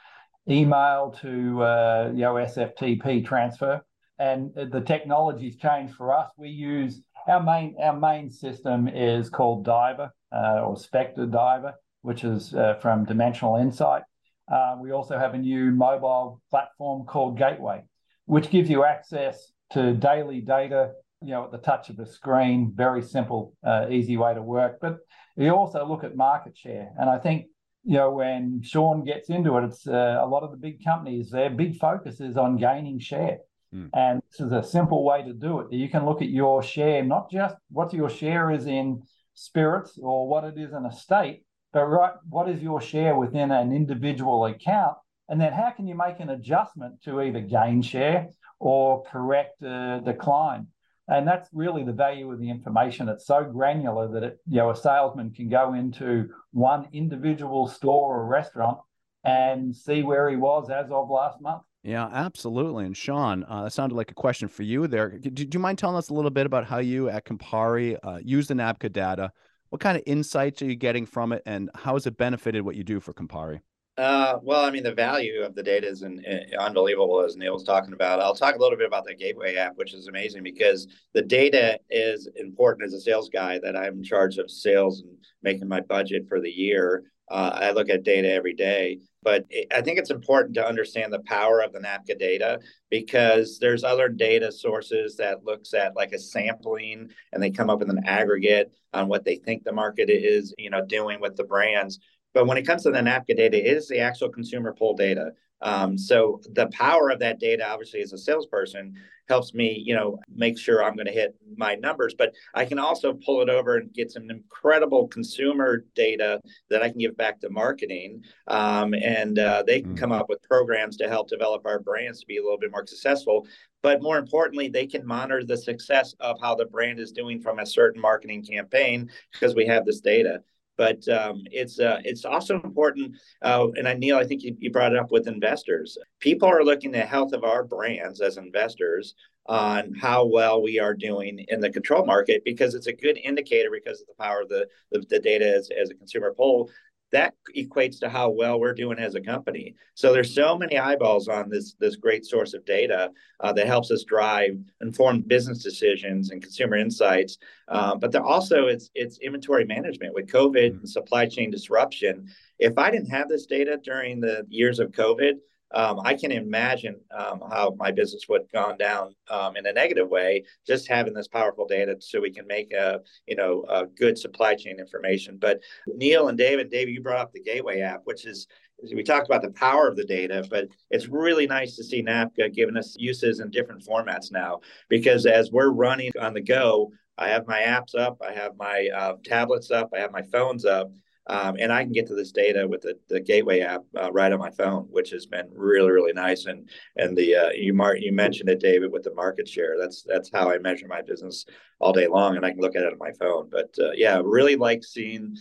email 0.48 1.14
to 1.20 1.62
uh, 1.62 2.10
you 2.14 2.22
know 2.22 2.34
SFTP 2.34 3.24
transfer, 3.24 3.82
and 4.18 4.52
the 4.54 4.80
technology's 4.80 5.56
changed 5.56 5.94
for 5.94 6.12
us. 6.12 6.30
We 6.36 6.48
use 6.48 7.00
our 7.26 7.42
main 7.42 7.76
our 7.80 7.98
main 7.98 8.30
system 8.30 8.88
is 8.88 9.28
called 9.28 9.64
Diver 9.64 10.10
uh, 10.32 10.62
or 10.64 10.76
Spectre 10.76 11.26
Diver, 11.26 11.74
which 12.02 12.24
is 12.24 12.54
uh, 12.54 12.74
from 12.80 13.04
Dimensional 13.04 13.56
Insight. 13.56 14.02
Uh, 14.50 14.76
we 14.80 14.92
also 14.92 15.18
have 15.18 15.34
a 15.34 15.38
new 15.38 15.70
mobile 15.70 16.40
platform 16.50 17.04
called 17.04 17.36
Gateway, 17.36 17.82
which 18.24 18.50
gives 18.50 18.70
you 18.70 18.84
access 18.84 19.52
to 19.72 19.92
daily 19.92 20.40
data, 20.40 20.92
you 21.20 21.32
know, 21.32 21.44
at 21.44 21.52
the 21.52 21.58
touch 21.58 21.90
of 21.90 21.98
a 21.98 22.06
screen. 22.06 22.72
Very 22.74 23.02
simple, 23.02 23.52
uh, 23.62 23.86
easy 23.90 24.16
way 24.16 24.32
to 24.32 24.42
work. 24.42 24.78
But 24.80 24.98
we 25.36 25.50
also 25.50 25.86
look 25.86 26.02
at 26.02 26.16
market 26.16 26.56
share, 26.56 26.90
and 26.98 27.10
I 27.10 27.18
think 27.18 27.46
you 27.84 27.94
know, 27.94 28.10
when 28.10 28.60
Sean 28.62 29.04
gets 29.04 29.30
into 29.30 29.56
it, 29.56 29.64
it's 29.64 29.86
uh, 29.86 30.18
a 30.20 30.26
lot 30.26 30.42
of 30.42 30.50
the 30.50 30.56
big 30.56 30.84
companies, 30.84 31.30
their 31.30 31.50
big 31.50 31.78
focus 31.78 32.20
is 32.20 32.36
on 32.36 32.56
gaining 32.56 32.98
share. 32.98 33.38
Mm. 33.74 33.90
And 33.94 34.22
this 34.30 34.40
is 34.40 34.52
a 34.52 34.62
simple 34.62 35.04
way 35.04 35.22
to 35.22 35.32
do 35.32 35.60
it. 35.60 35.72
You 35.72 35.88
can 35.88 36.04
look 36.04 36.22
at 36.22 36.28
your 36.28 36.62
share, 36.62 37.04
not 37.04 37.30
just 37.30 37.56
what 37.70 37.92
your 37.92 38.10
share 38.10 38.50
is 38.50 38.66
in 38.66 39.02
spirits 39.34 39.98
or 40.00 40.28
what 40.28 40.44
it 40.44 40.58
is 40.58 40.72
in 40.72 40.84
a 40.86 40.92
state, 40.92 41.44
but 41.72 41.84
right, 41.86 42.14
what 42.28 42.48
is 42.48 42.62
your 42.62 42.80
share 42.80 43.16
within 43.16 43.50
an 43.50 43.72
individual 43.72 44.46
account? 44.46 44.96
And 45.28 45.40
then 45.40 45.52
how 45.52 45.70
can 45.70 45.86
you 45.86 45.94
make 45.94 46.20
an 46.20 46.30
adjustment 46.30 47.02
to 47.02 47.20
either 47.20 47.40
gain 47.40 47.82
share 47.82 48.28
or 48.58 49.04
correct 49.04 49.62
a 49.62 50.00
decline? 50.02 50.68
And 51.08 51.26
that's 51.26 51.48
really 51.52 51.84
the 51.84 51.92
value 51.92 52.30
of 52.30 52.38
the 52.38 52.50
information. 52.50 53.08
It's 53.08 53.26
so 53.26 53.42
granular 53.44 54.08
that 54.12 54.22
it 54.22 54.38
you 54.46 54.58
know 54.58 54.70
a 54.70 54.76
salesman 54.76 55.32
can 55.32 55.48
go 55.48 55.74
into 55.74 56.28
one 56.52 56.88
individual 56.92 57.66
store 57.66 58.20
or 58.20 58.26
restaurant 58.26 58.78
and 59.24 59.74
see 59.74 60.02
where 60.02 60.30
he 60.30 60.36
was 60.36 60.70
as 60.70 60.90
of 60.90 61.10
last 61.10 61.40
month. 61.40 61.62
Yeah 61.82 62.08
absolutely. 62.12 62.84
And 62.84 62.96
sean 62.96 63.44
uh, 63.44 63.64
that 63.64 63.72
sounded 63.72 63.94
like 63.94 64.10
a 64.10 64.14
question 64.14 64.48
for 64.48 64.62
you 64.62 64.86
there. 64.86 65.18
Do, 65.18 65.30
do, 65.30 65.48
you 65.50 65.60
mind 65.60 65.78
telling 65.78 65.96
us 65.96 66.10
a 66.10 66.14
little 66.14 66.30
bit 66.30 66.46
about 66.46 66.66
how 66.66 66.78
you 66.78 67.08
at 67.08 67.24
campari 67.24 67.96
uh, 68.02 68.18
use 68.22 68.48
the 68.48 68.54
NABCA 68.54 68.92
data? 68.92 69.32
What 69.70 69.80
kind 69.80 69.96
of 69.96 70.02
insights 70.06 70.62
are 70.62 70.66
you 70.66 70.76
getting 70.76 71.06
from 71.06 71.32
it 71.32 71.42
and 71.44 71.70
how 71.74 71.94
has 71.94 72.06
it 72.06 72.16
benefited 72.16 72.62
what 72.62 72.76
you 72.76 72.84
do 72.84 73.00
for 73.00 73.12
campari 73.12 73.60
uh, 73.98 74.38
well, 74.44 74.64
I 74.64 74.70
mean, 74.70 74.84
the 74.84 74.94
value 74.94 75.42
of 75.42 75.56
the 75.56 75.62
data 75.62 75.88
is 75.88 76.02
in, 76.02 76.24
unbelievable, 76.58 77.20
as 77.20 77.36
Neal 77.36 77.54
was 77.54 77.64
talking 77.64 77.92
about. 77.92 78.20
I'll 78.20 78.34
talk 78.34 78.54
a 78.54 78.58
little 78.58 78.78
bit 78.78 78.86
about 78.86 79.04
the 79.04 79.14
Gateway 79.14 79.56
app, 79.56 79.76
which 79.76 79.92
is 79.92 80.06
amazing 80.06 80.44
because 80.44 80.86
the 81.14 81.22
data 81.22 81.80
is 81.90 82.28
important 82.36 82.86
as 82.86 82.94
a 82.94 83.00
sales 83.00 83.28
guy 83.28 83.58
that 83.58 83.76
I'm 83.76 83.94
in 83.94 84.04
charge 84.04 84.38
of 84.38 84.52
sales 84.52 85.00
and 85.00 85.10
making 85.42 85.66
my 85.66 85.80
budget 85.80 86.28
for 86.28 86.40
the 86.40 86.50
year. 86.50 87.10
Uh, 87.28 87.50
I 87.52 87.70
look 87.72 87.90
at 87.90 88.04
data 88.04 88.32
every 88.32 88.54
day, 88.54 89.00
but 89.22 89.44
it, 89.50 89.66
I 89.74 89.82
think 89.82 89.98
it's 89.98 90.10
important 90.10 90.54
to 90.54 90.66
understand 90.66 91.12
the 91.12 91.22
power 91.26 91.60
of 91.60 91.72
the 91.72 91.80
NABCA 91.80 92.18
data 92.20 92.60
because 92.90 93.58
there's 93.58 93.82
other 93.82 94.08
data 94.08 94.52
sources 94.52 95.16
that 95.16 95.44
looks 95.44 95.74
at 95.74 95.96
like 95.96 96.12
a 96.12 96.18
sampling 96.18 97.10
and 97.32 97.42
they 97.42 97.50
come 97.50 97.68
up 97.68 97.80
with 97.80 97.90
an 97.90 98.04
aggregate 98.06 98.72
on 98.94 99.08
what 99.08 99.24
they 99.24 99.36
think 99.36 99.64
the 99.64 99.72
market 99.72 100.08
is, 100.08 100.54
you 100.56 100.70
know, 100.70 100.86
doing 100.86 101.20
with 101.20 101.36
the 101.36 101.44
brands 101.44 101.98
But 102.34 102.46
when 102.46 102.58
it 102.58 102.66
comes 102.66 102.82
to 102.82 102.90
the 102.90 102.98
NABCA 102.98 103.36
data, 103.36 103.58
it 103.58 103.76
is 103.76 103.88
the 103.88 104.00
actual 104.00 104.28
consumer 104.28 104.74
pull 104.76 104.94
data. 104.94 105.32
Um, 105.60 105.98
so 105.98 106.40
the 106.52 106.68
power 106.68 107.10
of 107.10 107.18
that 107.20 107.40
data, 107.40 107.68
obviously, 107.68 108.00
as 108.00 108.12
a 108.12 108.18
salesperson, 108.18 108.94
helps 109.28 109.52
me, 109.52 109.82
you 109.84 109.94
know, 109.94 110.18
make 110.34 110.58
sure 110.58 110.82
I'm 110.82 110.94
going 110.94 111.06
to 111.06 111.12
hit 111.12 111.34
my 111.56 111.74
numbers. 111.74 112.14
But 112.16 112.32
I 112.54 112.64
can 112.64 112.78
also 112.78 113.12
pull 113.12 113.42
it 113.42 113.50
over 113.50 113.76
and 113.76 113.92
get 113.92 114.10
some 114.10 114.30
incredible 114.30 115.08
consumer 115.08 115.84
data 115.94 116.40
that 116.70 116.82
I 116.82 116.88
can 116.88 116.98
give 116.98 117.16
back 117.16 117.40
to 117.40 117.50
marketing, 117.50 118.22
um, 118.46 118.94
and 118.94 119.38
uh, 119.38 119.64
they 119.66 119.82
can 119.82 119.94
mm. 119.94 119.98
come 119.98 120.12
up 120.12 120.28
with 120.28 120.42
programs 120.42 120.96
to 120.98 121.08
help 121.08 121.28
develop 121.28 121.66
our 121.66 121.80
brands 121.80 122.20
to 122.20 122.26
be 122.26 122.38
a 122.38 122.42
little 122.42 122.58
bit 122.58 122.70
more 122.70 122.86
successful. 122.86 123.46
But 123.82 124.02
more 124.02 124.18
importantly, 124.18 124.68
they 124.68 124.86
can 124.86 125.06
monitor 125.06 125.44
the 125.44 125.56
success 125.56 126.14
of 126.20 126.40
how 126.40 126.54
the 126.54 126.66
brand 126.66 126.98
is 126.98 127.12
doing 127.12 127.40
from 127.40 127.58
a 127.58 127.66
certain 127.66 128.00
marketing 128.00 128.44
campaign 128.44 129.10
because 129.32 129.54
we 129.54 129.66
have 129.66 129.84
this 129.84 130.00
data. 130.00 130.42
But 130.78 131.06
um, 131.08 131.42
it's 131.50 131.78
uh, 131.78 132.00
it's 132.04 132.24
also 132.24 132.54
important, 132.62 133.16
uh, 133.42 133.66
and 133.76 133.86
I, 133.86 133.94
Neal, 133.94 134.16
I 134.16 134.24
think 134.24 134.42
you, 134.42 134.56
you 134.58 134.70
brought 134.70 134.92
it 134.92 134.98
up 134.98 135.10
with 135.10 135.28
investors. 135.28 135.98
People 136.20 136.48
are 136.48 136.64
looking 136.64 136.94
at 136.94 137.00
the 137.02 137.06
health 137.06 137.34
of 137.34 137.44
our 137.44 137.64
brands 137.64 138.22
as 138.22 138.38
investors 138.38 139.14
on 139.46 139.94
how 139.94 140.26
well 140.26 140.62
we 140.62 140.78
are 140.78 140.94
doing 140.94 141.44
in 141.48 141.60
the 141.60 141.70
control 141.70 142.04
market 142.04 142.42
because 142.44 142.74
it's 142.74 142.86
a 142.86 142.92
good 142.92 143.18
indicator 143.18 143.70
because 143.72 144.00
of 144.00 144.06
the 144.06 144.22
power 144.22 144.42
of 144.42 144.48
the, 144.48 144.66
the, 144.92 145.00
the 145.08 145.18
data 145.18 145.46
as, 145.56 145.70
as 145.70 145.90
a 145.90 145.94
consumer 145.94 146.34
poll 146.36 146.70
that 147.10 147.34
equates 147.56 147.98
to 148.00 148.08
how 148.08 148.28
well 148.30 148.60
we're 148.60 148.74
doing 148.74 148.98
as 148.98 149.14
a 149.14 149.20
company. 149.20 149.74
So 149.94 150.12
there's 150.12 150.34
so 150.34 150.58
many 150.58 150.78
eyeballs 150.78 151.28
on 151.28 151.48
this 151.48 151.74
this 151.80 151.96
great 151.96 152.26
source 152.26 152.54
of 152.54 152.64
data 152.64 153.10
uh, 153.40 153.52
that 153.54 153.66
helps 153.66 153.90
us 153.90 154.04
drive 154.04 154.58
informed 154.80 155.28
business 155.28 155.62
decisions 155.62 156.30
and 156.30 156.42
consumer 156.42 156.76
insights. 156.76 157.38
Uh, 157.68 157.94
but 157.94 158.12
there 158.12 158.24
also 158.24 158.66
it's 158.66 158.90
it's 158.94 159.18
inventory 159.18 159.64
management 159.64 160.14
with 160.14 160.26
COVID 160.26 160.70
and 160.78 160.88
supply 160.88 161.26
chain 161.26 161.50
disruption. 161.50 162.28
If 162.58 162.76
I 162.76 162.90
didn't 162.90 163.10
have 163.10 163.28
this 163.28 163.46
data 163.46 163.78
during 163.82 164.20
the 164.20 164.44
years 164.48 164.78
of 164.78 164.90
COVID, 164.90 165.34
um, 165.72 166.00
I 166.04 166.14
can 166.14 166.32
imagine 166.32 167.00
um, 167.16 167.42
how 167.50 167.74
my 167.78 167.90
business 167.90 168.24
would 168.28 168.42
have 168.42 168.52
gone 168.52 168.78
down 168.78 169.14
um, 169.30 169.56
in 169.56 169.66
a 169.66 169.72
negative 169.72 170.08
way 170.08 170.44
just 170.66 170.88
having 170.88 171.12
this 171.12 171.28
powerful 171.28 171.66
data 171.66 171.96
so 172.00 172.20
we 172.20 172.30
can 172.30 172.46
make 172.46 172.72
a 172.72 173.00
you 173.26 173.36
know 173.36 173.64
a 173.68 173.86
good 173.86 174.18
supply 174.18 174.54
chain 174.54 174.78
information. 174.78 175.36
But 175.38 175.60
Neal 175.86 176.28
and 176.28 176.38
David, 176.38 176.70
David, 176.70 176.94
you 176.94 177.02
brought 177.02 177.20
up 177.20 177.32
the 177.32 177.42
Gateway 177.42 177.80
app, 177.80 178.02
which 178.04 178.24
is 178.24 178.46
we 178.94 179.02
talked 179.02 179.26
about 179.26 179.42
the 179.42 179.50
power 179.50 179.88
of 179.88 179.96
the 179.96 180.04
data, 180.04 180.46
but 180.48 180.68
it's 180.90 181.08
really 181.08 181.46
nice 181.46 181.74
to 181.76 181.84
see 181.84 182.02
NABCA 182.02 182.54
giving 182.54 182.76
us 182.76 182.94
uses 182.96 183.40
in 183.40 183.50
different 183.50 183.84
formats 183.84 184.30
now 184.30 184.60
because 184.88 185.26
as 185.26 185.50
we're 185.50 185.70
running 185.70 186.12
on 186.20 186.32
the 186.32 186.40
go, 186.40 186.92
I 187.18 187.28
have 187.28 187.48
my 187.48 187.58
apps 187.58 187.96
up, 187.98 188.22
I 188.26 188.32
have 188.32 188.52
my 188.56 188.88
uh, 188.94 189.14
tablets 189.24 189.72
up, 189.72 189.90
I 189.92 189.98
have 189.98 190.12
my 190.12 190.22
phones 190.22 190.64
up 190.64 190.92
um, 191.28 191.56
and 191.58 191.72
I 191.72 191.84
can 191.84 191.92
get 191.92 192.06
to 192.08 192.14
this 192.14 192.32
data 192.32 192.66
with 192.66 192.82
the, 192.82 192.98
the 193.08 193.20
Gateway 193.20 193.60
app 193.60 193.82
uh, 193.96 194.10
right 194.12 194.32
on 194.32 194.38
my 194.38 194.50
phone, 194.50 194.84
which 194.90 195.10
has 195.10 195.26
been 195.26 195.48
really 195.52 195.90
really 195.90 196.12
nice. 196.12 196.46
And 196.46 196.68
and 196.96 197.16
the 197.16 197.34
uh, 197.34 197.50
you 197.50 197.74
mar- 197.74 197.96
you 197.96 198.12
mentioned 198.12 198.48
it, 198.48 198.60
David, 198.60 198.92
with 198.92 199.02
the 199.02 199.14
market 199.14 199.48
share. 199.48 199.76
That's 199.78 200.02
that's 200.02 200.30
how 200.32 200.50
I 200.50 200.58
measure 200.58 200.86
my 200.88 201.02
business 201.02 201.44
all 201.80 201.92
day 201.92 202.06
long, 202.06 202.36
and 202.36 202.44
I 202.44 202.50
can 202.50 202.60
look 202.60 202.76
at 202.76 202.82
it 202.82 202.92
on 202.92 202.98
my 202.98 203.12
phone. 203.12 203.48
But 203.50 203.74
uh, 203.78 203.92
yeah, 203.94 204.20
really 204.24 204.56
like 204.56 204.82
seeing. 204.84 205.36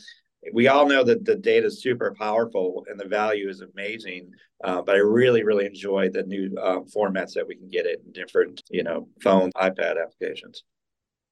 We 0.54 0.68
all 0.68 0.88
know 0.88 1.04
that 1.04 1.26
the 1.26 1.36
data 1.36 1.66
is 1.66 1.82
super 1.82 2.16
powerful 2.18 2.86
and 2.90 2.98
the 2.98 3.08
value 3.08 3.50
is 3.50 3.62
amazing, 3.62 4.32
uh, 4.64 4.82
but 4.82 4.96
I 4.96 5.00
really 5.00 5.44
really 5.44 5.66
enjoy 5.66 6.10
the 6.10 6.24
new 6.24 6.56
um, 6.62 6.86
formats 6.86 7.34
that 7.34 7.48
we 7.48 7.56
can 7.56 7.70
get 7.70 7.86
it 7.86 8.02
in 8.06 8.12
different 8.12 8.62
you 8.70 8.84
know 8.84 9.08
phone, 9.22 9.52
iPad 9.56 10.02
applications. 10.02 10.64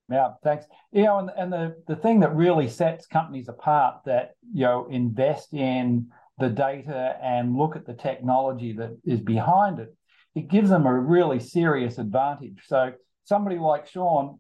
Yeah, 0.10 0.34
thanks. 0.44 0.66
You 0.92 1.04
know, 1.04 1.20
and, 1.20 1.32
and 1.36 1.52
the, 1.52 1.76
the 1.88 1.96
thing 1.96 2.20
that 2.20 2.36
really 2.36 2.70
sets 2.70 3.08
companies 3.08 3.50
apart 3.50 4.02
that, 4.06 4.32
you 4.54 4.66
know, 4.66 4.88
invest 4.90 5.54
in 5.54 6.10
the 6.38 6.50
data 6.50 7.18
and 7.22 7.56
look 7.56 7.76
at 7.76 7.86
the 7.86 7.94
technology 7.94 8.74
that 8.74 8.98
is 9.04 9.22
behind 9.22 9.80
it, 9.80 9.96
it 10.36 10.48
gives 10.48 10.70
them 10.70 10.86
a 10.86 10.94
really 10.94 11.40
serious 11.40 11.98
advantage. 11.98 12.60
So 12.68 12.92
somebody 13.24 13.58
like 13.58 13.88
Sean 13.88 14.40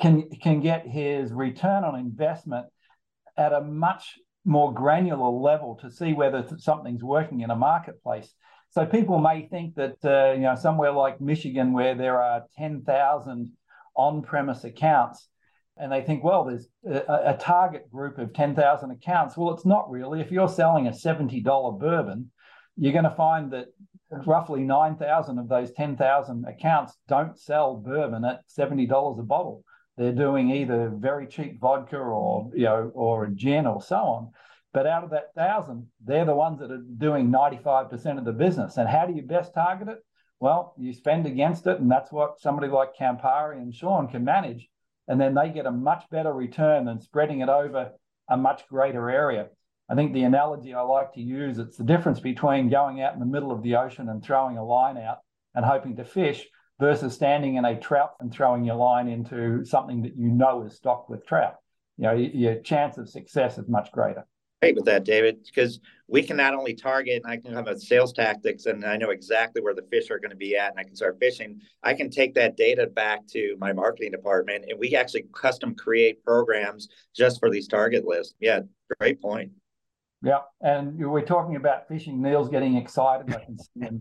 can 0.00 0.30
can 0.40 0.60
get 0.60 0.86
his 0.86 1.32
return 1.32 1.84
on 1.84 1.98
investment 1.98 2.66
at 3.36 3.52
a 3.52 3.60
much 3.60 4.18
more 4.44 4.72
granular 4.72 5.28
level 5.28 5.78
to 5.82 5.90
see 5.90 6.12
whether 6.12 6.46
something's 6.58 7.02
working 7.02 7.40
in 7.40 7.50
a 7.50 7.56
marketplace. 7.56 8.32
So 8.70 8.86
people 8.86 9.18
may 9.18 9.48
think 9.48 9.74
that 9.74 9.96
uh, 10.04 10.32
you 10.32 10.42
know 10.42 10.54
somewhere 10.54 10.92
like 10.92 11.20
Michigan, 11.20 11.72
where 11.72 11.94
there 11.94 12.22
are 12.22 12.44
ten 12.56 12.82
thousand 12.82 13.50
on-premise 13.94 14.64
accounts 14.64 15.28
and 15.76 15.90
they 15.90 16.02
think, 16.02 16.22
well, 16.22 16.44
there's 16.44 16.68
a, 16.86 17.32
a 17.32 17.36
target 17.40 17.90
group 17.90 18.18
of 18.18 18.34
10,000 18.34 18.90
accounts. 18.90 19.36
Well, 19.36 19.54
it's 19.54 19.64
not 19.64 19.90
really. 19.90 20.20
If 20.20 20.30
you're 20.30 20.48
selling 20.48 20.86
a 20.86 20.90
$70 20.90 21.42
bourbon, 21.78 22.30
you're 22.76 22.92
going 22.92 23.04
to 23.04 23.10
find 23.10 23.50
that 23.52 23.66
roughly 24.26 24.60
9,000 24.60 25.38
of 25.38 25.48
those 25.48 25.72
10,000 25.72 26.44
accounts 26.44 26.98
don't 27.08 27.38
sell 27.38 27.76
bourbon 27.76 28.24
at 28.24 28.42
$70 28.48 29.18
a 29.18 29.22
bottle. 29.22 29.64
They're 29.96 30.12
doing 30.12 30.50
either 30.50 30.92
very 30.94 31.26
cheap 31.26 31.60
vodka 31.60 31.98
or, 31.98 32.50
you 32.54 32.64
know, 32.64 32.90
or 32.94 33.24
a 33.24 33.30
gin 33.30 33.66
or 33.66 33.82
so 33.82 33.96
on. 33.96 34.30
But 34.72 34.86
out 34.86 35.04
of 35.04 35.10
that 35.10 35.34
thousand, 35.34 35.86
they're 36.02 36.24
the 36.24 36.34
ones 36.34 36.60
that 36.60 36.70
are 36.70 36.82
doing 36.98 37.30
95% 37.30 38.18
of 38.18 38.24
the 38.24 38.32
business. 38.32 38.78
And 38.78 38.88
how 38.88 39.06
do 39.06 39.14
you 39.14 39.22
best 39.22 39.52
target 39.52 39.88
it? 39.88 39.98
Well, 40.42 40.74
you 40.76 40.92
spend 40.92 41.24
against 41.24 41.68
it, 41.68 41.78
and 41.78 41.88
that's 41.88 42.10
what 42.10 42.40
somebody 42.40 42.66
like 42.66 42.96
Campari 42.96 43.58
and 43.58 43.72
Sean 43.72 44.08
can 44.08 44.24
manage. 44.24 44.68
And 45.06 45.20
then 45.20 45.34
they 45.34 45.50
get 45.50 45.66
a 45.66 45.70
much 45.70 46.02
better 46.10 46.32
return 46.32 46.84
than 46.84 47.00
spreading 47.00 47.42
it 47.42 47.48
over 47.48 47.92
a 48.28 48.36
much 48.36 48.66
greater 48.66 49.08
area. 49.08 49.50
I 49.88 49.94
think 49.94 50.12
the 50.12 50.24
analogy 50.24 50.74
I 50.74 50.80
like 50.80 51.14
to 51.14 51.22
use 51.22 51.58
it's 51.58 51.76
the 51.76 51.84
difference 51.84 52.18
between 52.18 52.70
going 52.70 53.00
out 53.00 53.14
in 53.14 53.20
the 53.20 53.24
middle 53.24 53.52
of 53.52 53.62
the 53.62 53.76
ocean 53.76 54.08
and 54.08 54.20
throwing 54.20 54.58
a 54.58 54.64
line 54.64 54.96
out 54.96 55.18
and 55.54 55.64
hoping 55.64 55.94
to 55.94 56.04
fish 56.04 56.44
versus 56.80 57.14
standing 57.14 57.54
in 57.54 57.64
a 57.64 57.78
trout 57.78 58.14
and 58.18 58.32
throwing 58.32 58.64
your 58.64 58.74
line 58.74 59.06
into 59.06 59.64
something 59.64 60.02
that 60.02 60.16
you 60.16 60.26
know 60.26 60.64
is 60.64 60.74
stocked 60.74 61.08
with 61.08 61.24
trout. 61.24 61.54
You 61.98 62.04
know, 62.04 62.14
your 62.14 62.56
chance 62.62 62.98
of 62.98 63.08
success 63.08 63.58
is 63.58 63.68
much 63.68 63.92
greater 63.92 64.26
great 64.62 64.76
with 64.76 64.84
that, 64.84 65.04
David, 65.04 65.42
because 65.44 65.80
we 66.06 66.22
can 66.22 66.36
not 66.36 66.54
only 66.54 66.72
target 66.72 67.20
and 67.24 67.32
I 67.32 67.36
can 67.36 67.52
have 67.52 67.66
a 67.66 67.78
sales 67.78 68.12
tactics 68.12 68.66
and 68.66 68.84
I 68.84 68.96
know 68.96 69.10
exactly 69.10 69.60
where 69.60 69.74
the 69.74 69.82
fish 69.90 70.08
are 70.10 70.20
going 70.20 70.30
to 70.30 70.36
be 70.36 70.56
at 70.56 70.70
and 70.70 70.78
I 70.78 70.84
can 70.84 70.94
start 70.94 71.18
fishing. 71.18 71.60
I 71.82 71.94
can 71.94 72.10
take 72.10 72.34
that 72.34 72.56
data 72.56 72.86
back 72.86 73.26
to 73.28 73.56
my 73.58 73.72
marketing 73.72 74.12
department 74.12 74.66
and 74.68 74.78
we 74.78 74.94
actually 74.94 75.24
custom 75.34 75.74
create 75.74 76.22
programs 76.24 76.88
just 77.14 77.40
for 77.40 77.50
these 77.50 77.66
target 77.66 78.06
lists. 78.06 78.34
Yeah, 78.38 78.60
great 79.00 79.20
point. 79.20 79.50
Yeah, 80.22 80.42
and 80.60 80.96
we're 80.96 81.22
talking 81.22 81.56
about 81.56 81.88
fishing. 81.88 82.22
Neal's 82.22 82.48
getting 82.48 82.76
excited. 82.76 83.34
I 83.34 83.44
can 83.44 83.58
see 83.58 83.80
him 83.80 84.00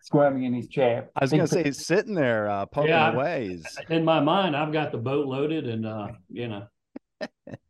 squirming 0.00 0.42
in 0.42 0.52
his 0.52 0.66
chair. 0.66 1.10
I 1.14 1.22
was 1.22 1.30
going 1.30 1.42
to 1.42 1.46
say 1.46 1.62
he's 1.62 1.86
sitting 1.86 2.14
there 2.14 2.50
uh, 2.50 2.66
poking 2.66 2.90
yeah, 2.90 3.12
away. 3.12 3.62
In 3.88 4.04
my 4.04 4.18
mind, 4.18 4.56
I've 4.56 4.72
got 4.72 4.90
the 4.90 4.98
boat 4.98 5.28
loaded, 5.28 5.68
and 5.68 5.86
uh, 5.86 6.08
you 6.28 6.48
know. 6.48 6.66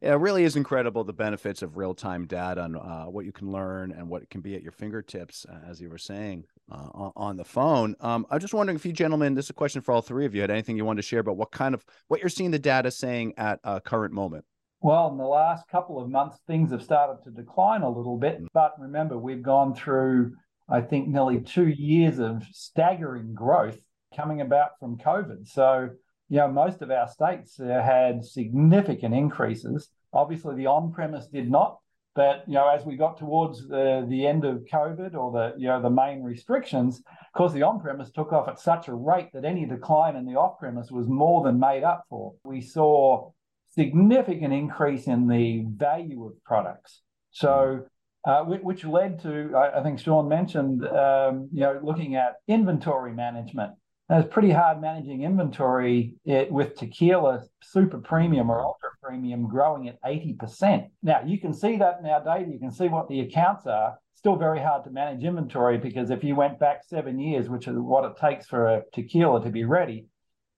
it 0.00 0.10
really 0.10 0.44
is 0.44 0.56
incredible 0.56 1.04
the 1.04 1.12
benefits 1.12 1.62
of 1.62 1.76
real 1.76 1.94
time 1.94 2.26
data 2.26 2.64
and 2.64 2.76
uh, 2.76 3.04
what 3.04 3.24
you 3.24 3.32
can 3.32 3.50
learn 3.50 3.92
and 3.92 4.08
what 4.08 4.28
can 4.30 4.40
be 4.40 4.54
at 4.54 4.62
your 4.62 4.72
fingertips, 4.72 5.46
uh, 5.48 5.58
as 5.68 5.80
you 5.80 5.88
were 5.88 5.98
saying 5.98 6.44
uh, 6.70 7.10
on 7.16 7.36
the 7.36 7.44
phone. 7.44 7.96
Um, 8.00 8.26
I'm 8.30 8.40
just 8.40 8.54
wondering 8.54 8.76
if 8.76 8.86
you 8.86 8.92
gentlemen, 8.92 9.34
this 9.34 9.46
is 9.46 9.50
a 9.50 9.54
question 9.54 9.82
for 9.82 9.92
all 9.92 10.02
three 10.02 10.26
of 10.26 10.34
you, 10.34 10.40
had 10.40 10.50
anything 10.50 10.76
you 10.76 10.84
wanted 10.84 11.02
to 11.02 11.08
share 11.08 11.20
about 11.20 11.36
what 11.36 11.50
kind 11.50 11.74
of 11.74 11.84
what 12.08 12.20
you're 12.20 12.28
seeing 12.28 12.50
the 12.50 12.58
data 12.58 12.90
saying 12.90 13.34
at 13.36 13.60
a 13.64 13.80
current 13.80 14.12
moment. 14.12 14.44
Well, 14.80 15.10
in 15.10 15.16
the 15.16 15.24
last 15.24 15.68
couple 15.68 16.00
of 16.00 16.10
months, 16.10 16.38
things 16.46 16.70
have 16.70 16.82
started 16.82 17.22
to 17.24 17.30
decline 17.30 17.82
a 17.82 17.88
little 17.88 18.18
bit. 18.18 18.42
Mm. 18.42 18.46
But 18.52 18.74
remember, 18.78 19.18
we've 19.18 19.42
gone 19.42 19.74
through, 19.74 20.34
I 20.68 20.80
think, 20.80 21.08
nearly 21.08 21.40
two 21.40 21.68
years 21.68 22.18
of 22.18 22.44
staggering 22.52 23.34
growth 23.34 23.78
coming 24.14 24.40
about 24.40 24.78
from 24.78 24.98
COVID. 24.98 25.48
So 25.48 25.90
you 26.28 26.38
know, 26.38 26.48
most 26.48 26.82
of 26.82 26.90
our 26.90 27.08
states 27.08 27.60
uh, 27.60 27.66
had 27.66 28.24
significant 28.24 29.14
increases. 29.14 29.88
Obviously, 30.12 30.56
the 30.56 30.66
on-premise 30.66 31.28
did 31.28 31.50
not, 31.50 31.78
but 32.14 32.42
you 32.46 32.54
know, 32.54 32.68
as 32.68 32.84
we 32.84 32.96
got 32.96 33.18
towards 33.18 33.68
the, 33.68 34.06
the 34.08 34.26
end 34.26 34.44
of 34.44 34.64
COVID 34.72 35.14
or 35.14 35.30
the 35.30 35.54
you 35.58 35.68
know 35.68 35.80
the 35.80 35.90
main 35.90 36.22
restrictions, 36.22 36.98
of 36.98 37.32
course, 37.36 37.52
the 37.52 37.62
on-premise 37.62 38.10
took 38.10 38.32
off 38.32 38.48
at 38.48 38.58
such 38.58 38.88
a 38.88 38.94
rate 38.94 39.28
that 39.34 39.44
any 39.44 39.66
decline 39.66 40.16
in 40.16 40.26
the 40.26 40.36
off-premise 40.36 40.90
was 40.90 41.06
more 41.06 41.44
than 41.44 41.60
made 41.60 41.84
up 41.84 42.04
for. 42.08 42.34
We 42.44 42.60
saw 42.60 43.30
significant 43.68 44.52
increase 44.52 45.06
in 45.06 45.28
the 45.28 45.64
value 45.68 46.26
of 46.26 46.42
products. 46.44 47.02
So. 47.30 47.84
Uh, 48.24 48.42
which 48.42 48.84
led 48.84 49.20
to, 49.22 49.52
I 49.56 49.80
think 49.84 50.00
Sean 50.00 50.28
mentioned, 50.28 50.84
um, 50.84 51.48
you 51.52 51.60
know, 51.60 51.78
looking 51.80 52.16
at 52.16 52.34
inventory 52.48 53.12
management 53.12 53.74
and 54.08 54.22
it's 54.22 54.32
pretty 54.32 54.50
hard 54.50 54.80
managing 54.80 55.22
inventory 55.22 56.14
it, 56.24 56.50
with 56.50 56.76
tequila 56.76 57.42
super 57.62 57.98
premium 57.98 58.50
or 58.50 58.60
ultra 58.60 58.90
premium 59.02 59.48
growing 59.48 59.88
at 59.88 60.02
80%. 60.02 60.88
Now, 61.02 61.22
you 61.24 61.40
can 61.40 61.52
see 61.52 61.76
that 61.76 61.98
in 62.00 62.06
our 62.06 62.22
data. 62.22 62.50
You 62.50 62.58
can 62.58 62.70
see 62.70 62.88
what 62.88 63.08
the 63.08 63.20
accounts 63.20 63.66
are. 63.66 63.98
Still 64.14 64.36
very 64.36 64.60
hard 64.60 64.84
to 64.84 64.90
manage 64.90 65.24
inventory 65.24 65.78
because 65.78 66.10
if 66.10 66.24
you 66.24 66.34
went 66.34 66.58
back 66.58 66.82
seven 66.86 67.18
years, 67.18 67.48
which 67.48 67.66
is 67.68 67.76
what 67.76 68.04
it 68.04 68.16
takes 68.16 68.46
for 68.46 68.66
a 68.66 68.82
tequila 68.92 69.42
to 69.42 69.50
be 69.50 69.64
ready, 69.64 70.06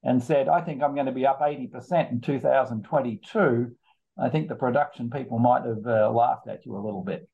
and 0.04 0.22
said, 0.22 0.48
I 0.48 0.60
think 0.60 0.82
I'm 0.82 0.94
going 0.94 1.06
to 1.06 1.12
be 1.12 1.26
up 1.26 1.40
80% 1.40 2.12
in 2.12 2.20
2022, 2.20 3.76
I 4.18 4.28
think 4.28 4.48
the 4.48 4.54
production 4.54 5.10
people 5.10 5.38
might 5.38 5.64
have 5.64 5.86
uh, 5.86 6.10
laughed 6.10 6.48
at 6.48 6.64
you 6.64 6.76
a 6.76 6.84
little 6.84 7.02
bit. 7.02 7.28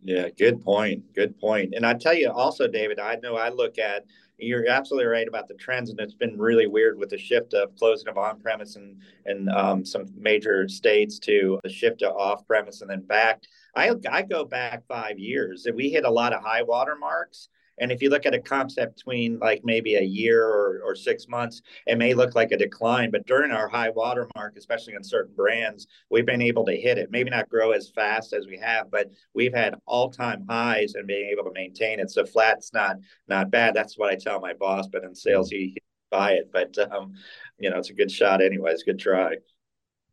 Yeah, 0.00 0.28
good 0.36 0.62
point. 0.62 1.14
Good 1.14 1.38
point. 1.38 1.74
And 1.74 1.84
I 1.84 1.94
tell 1.94 2.14
you 2.14 2.30
also, 2.30 2.68
David, 2.68 3.00
I 3.00 3.16
know 3.16 3.36
I 3.36 3.48
look 3.48 3.78
at 3.78 4.04
you're 4.38 4.68
absolutely 4.68 5.06
right 5.06 5.26
about 5.26 5.48
the 5.48 5.54
trends, 5.54 5.90
and 5.90 6.00
it's 6.00 6.14
been 6.14 6.38
really 6.38 6.66
weird 6.66 6.98
with 6.98 7.10
the 7.10 7.18
shift 7.18 7.54
of 7.54 7.74
closing 7.76 8.08
of 8.08 8.16
on 8.16 8.40
premise 8.40 8.76
and 8.76 9.00
and 9.26 9.48
um, 9.50 9.84
some 9.84 10.06
major 10.16 10.68
states 10.68 11.18
to 11.20 11.58
the 11.62 11.68
shift 11.68 12.00
to 12.00 12.10
off 12.10 12.46
premise 12.46 12.80
and 12.80 12.90
then 12.90 13.02
back. 13.02 13.42
I 13.74 13.92
I 14.10 14.22
go 14.22 14.44
back 14.44 14.86
five 14.86 15.18
years, 15.18 15.66
and 15.66 15.76
we 15.76 15.90
hit 15.90 16.04
a 16.04 16.10
lot 16.10 16.32
of 16.32 16.42
high 16.42 16.62
water 16.62 16.96
marks 16.96 17.48
and 17.80 17.92
if 17.92 18.02
you 18.02 18.10
look 18.10 18.26
at 18.26 18.34
a 18.34 18.40
concept 18.40 18.96
between 18.96 19.38
like 19.38 19.62
maybe 19.64 19.96
a 19.96 20.02
year 20.02 20.44
or, 20.44 20.80
or 20.84 20.94
six 20.94 21.28
months, 21.28 21.62
it 21.86 21.98
may 21.98 22.14
look 22.14 22.34
like 22.34 22.52
a 22.52 22.56
decline. 22.56 23.10
But 23.10 23.26
during 23.26 23.50
our 23.50 23.68
high 23.68 23.90
water 23.90 24.28
mark, 24.34 24.56
especially 24.56 24.96
on 24.96 25.04
certain 25.04 25.34
brands, 25.34 25.86
we've 26.10 26.26
been 26.26 26.42
able 26.42 26.64
to 26.66 26.76
hit 26.76 26.98
it. 26.98 27.10
Maybe 27.10 27.30
not 27.30 27.48
grow 27.48 27.72
as 27.72 27.90
fast 27.90 28.32
as 28.32 28.46
we 28.46 28.58
have, 28.58 28.90
but 28.90 29.10
we've 29.34 29.54
had 29.54 29.76
all 29.86 30.10
time 30.10 30.44
highs 30.48 30.94
and 30.94 31.06
being 31.06 31.30
able 31.30 31.44
to 31.44 31.52
maintain 31.52 32.00
it. 32.00 32.10
So 32.10 32.24
flat's 32.24 32.72
not 32.72 32.96
not 33.28 33.50
bad. 33.50 33.74
That's 33.74 33.98
what 33.98 34.10
I 34.10 34.16
tell 34.16 34.40
my 34.40 34.54
boss. 34.54 34.88
But 34.88 35.04
in 35.04 35.14
sales, 35.14 35.50
he, 35.50 35.72
he 35.74 35.78
buy 36.10 36.32
it. 36.32 36.50
But 36.52 36.76
um, 36.90 37.14
you 37.58 37.70
know, 37.70 37.78
it's 37.78 37.90
a 37.90 37.94
good 37.94 38.10
shot 38.10 38.42
anyways. 38.42 38.82
Good 38.82 38.98
try. 38.98 39.36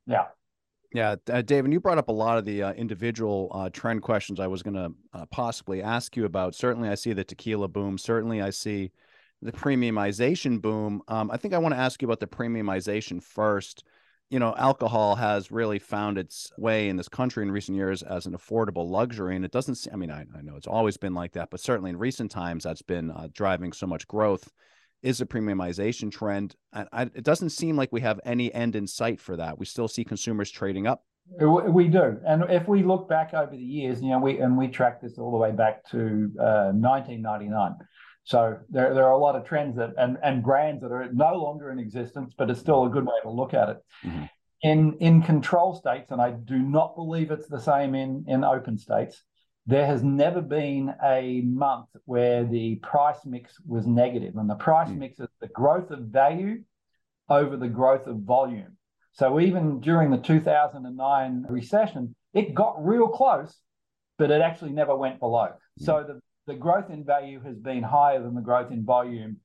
Yeah. 0.07 0.25
Yeah, 0.93 1.15
uh, 1.29 1.41
David, 1.41 1.73
you 1.73 1.79
brought 1.79 1.97
up 1.97 2.07
a 2.07 2.13
lot 2.13 2.37
of 2.37 2.45
the 2.45 2.63
uh, 2.63 2.73
individual 2.73 3.51
uh, 3.53 3.69
trend 3.69 4.01
questions 4.01 4.39
I 4.39 4.47
was 4.47 4.63
going 4.63 4.75
to 4.75 4.91
uh, 5.13 5.25
possibly 5.25 5.81
ask 5.81 6.15
you 6.15 6.25
about. 6.25 6.55
Certainly, 6.55 6.89
I 6.89 6.95
see 6.95 7.11
the 7.11 7.23
tequila 7.23 7.67
boom. 7.67 7.97
Certainly, 7.97 8.41
I 8.41 8.51
see 8.51 8.91
the 9.41 9.51
premiumization 9.51 10.61
boom. 10.61 11.01
Um, 11.07 11.29
I 11.31 11.37
think 11.37 11.53
I 11.53 11.57
want 11.57 11.73
to 11.73 11.79
ask 11.79 12.01
you 12.01 12.07
about 12.07 12.21
the 12.21 12.27
premiumization 12.27 13.21
first. 13.21 13.83
You 14.29 14.39
know, 14.39 14.55
alcohol 14.57 15.15
has 15.15 15.51
really 15.51 15.79
found 15.79 16.17
its 16.17 16.51
way 16.57 16.87
in 16.89 16.95
this 16.95 17.09
country 17.09 17.43
in 17.43 17.51
recent 17.51 17.75
years 17.75 18.01
as 18.01 18.25
an 18.25 18.33
affordable 18.33 18.89
luxury. 18.89 19.35
And 19.35 19.45
it 19.45 19.51
doesn't, 19.51 19.75
seem, 19.75 19.93
I 19.93 19.97
mean, 19.97 20.11
I, 20.11 20.25
I 20.35 20.41
know 20.41 20.55
it's 20.55 20.65
always 20.65 20.97
been 20.97 21.13
like 21.13 21.33
that, 21.33 21.49
but 21.51 21.59
certainly 21.59 21.89
in 21.89 21.97
recent 21.97 22.31
times, 22.31 22.63
that's 22.63 22.81
been 22.81 23.11
uh, 23.11 23.27
driving 23.33 23.73
so 23.73 23.85
much 23.85 24.07
growth 24.07 24.51
is 25.05 25.21
a 25.21 25.25
premiumization 25.25 26.11
trend. 26.11 26.55
I, 26.73 26.85
I, 26.91 27.01
it 27.03 27.23
doesn't 27.23 27.51
seem 27.51 27.77
like 27.77 27.91
we 27.91 28.01
have 28.01 28.19
any 28.25 28.51
end 28.53 28.75
in 28.75 28.87
sight 28.87 29.21
for 29.21 29.37
that. 29.37 29.59
We 29.59 29.65
still 29.65 29.87
see 29.87 30.03
consumers 30.03 30.49
trading 30.49 30.87
up. 30.87 31.03
We 31.39 31.87
do, 31.87 32.17
and 32.25 32.43
if 32.49 32.67
we 32.67 32.83
look 32.83 33.09
back 33.09 33.33
over 33.33 33.51
the 33.51 33.57
years, 33.57 33.99
you 34.01 34.09
know, 34.09 34.19
we 34.19 34.37
and 34.39 34.55
we 34.55 34.67
track 34.67 35.01
this 35.01 35.17
all 35.17 35.31
the 35.31 35.37
way 35.37 35.51
back 35.51 35.83
to 35.89 36.31
uh, 36.39 36.69
1999. 36.73 37.73
So 38.25 38.59
there, 38.69 38.93
there 38.93 39.05
are 39.05 39.11
a 39.11 39.17
lot 39.17 39.35
of 39.35 39.43
trends 39.43 39.75
that 39.77 39.93
and, 39.97 40.17
and 40.21 40.43
brands 40.43 40.83
that 40.83 40.91
are 40.91 41.11
no 41.11 41.33
longer 41.33 41.71
in 41.71 41.79
existence, 41.79 42.33
but 42.37 42.51
it's 42.51 42.59
still 42.59 42.85
a 42.85 42.89
good 42.89 43.05
way 43.05 43.15
to 43.23 43.31
look 43.31 43.55
at 43.55 43.69
it. 43.69 43.77
Mm-hmm. 44.03 44.25
In 44.61 44.97
in 44.99 45.23
control 45.23 45.73
states, 45.73 46.11
and 46.11 46.21
I 46.21 46.29
do 46.31 46.59
not 46.59 46.95
believe 46.95 47.31
it's 47.31 47.47
the 47.47 47.59
same 47.59 47.95
in 47.95 48.25
in 48.27 48.43
open 48.43 48.77
states 48.77 49.23
there 49.65 49.85
has 49.85 50.03
never 50.03 50.41
been 50.41 50.93
a 51.03 51.41
month 51.41 51.87
where 52.05 52.43
the 52.43 52.75
price 52.75 53.25
mix 53.25 53.59
was 53.65 53.87
negative, 53.87 54.35
and 54.37 54.49
the 54.49 54.55
price 54.55 54.89
mm. 54.89 54.97
mix 54.97 55.19
is 55.19 55.27
the 55.41 55.47
growth 55.47 55.89
of 55.89 55.99
value 56.01 56.61
over 57.29 57.57
the 57.57 57.67
growth 57.67 58.05
of 58.05 58.17
volume. 58.17 58.77
So 59.13 59.39
even 59.39 59.79
during 59.79 60.11
the 60.11 60.17
2009 60.17 61.45
recession, 61.49 62.15
it 62.33 62.53
got 62.53 62.85
real 62.85 63.07
close, 63.07 63.57
but 64.19 64.29
it 64.29 64.41
actually 64.41 64.71
never 64.71 64.95
went 64.95 65.19
below. 65.19 65.47
Mm. 65.47 65.85
So 65.85 66.05
the, 66.07 66.19
the 66.45 66.59
growth 66.59 66.91
in 66.91 67.03
value 67.03 67.41
has 67.41 67.57
been 67.57 67.81
higher 67.81 68.21
than 68.21 68.35
the 68.35 68.41
growth 68.41 68.71
in 68.71 68.85
volume 68.85 69.37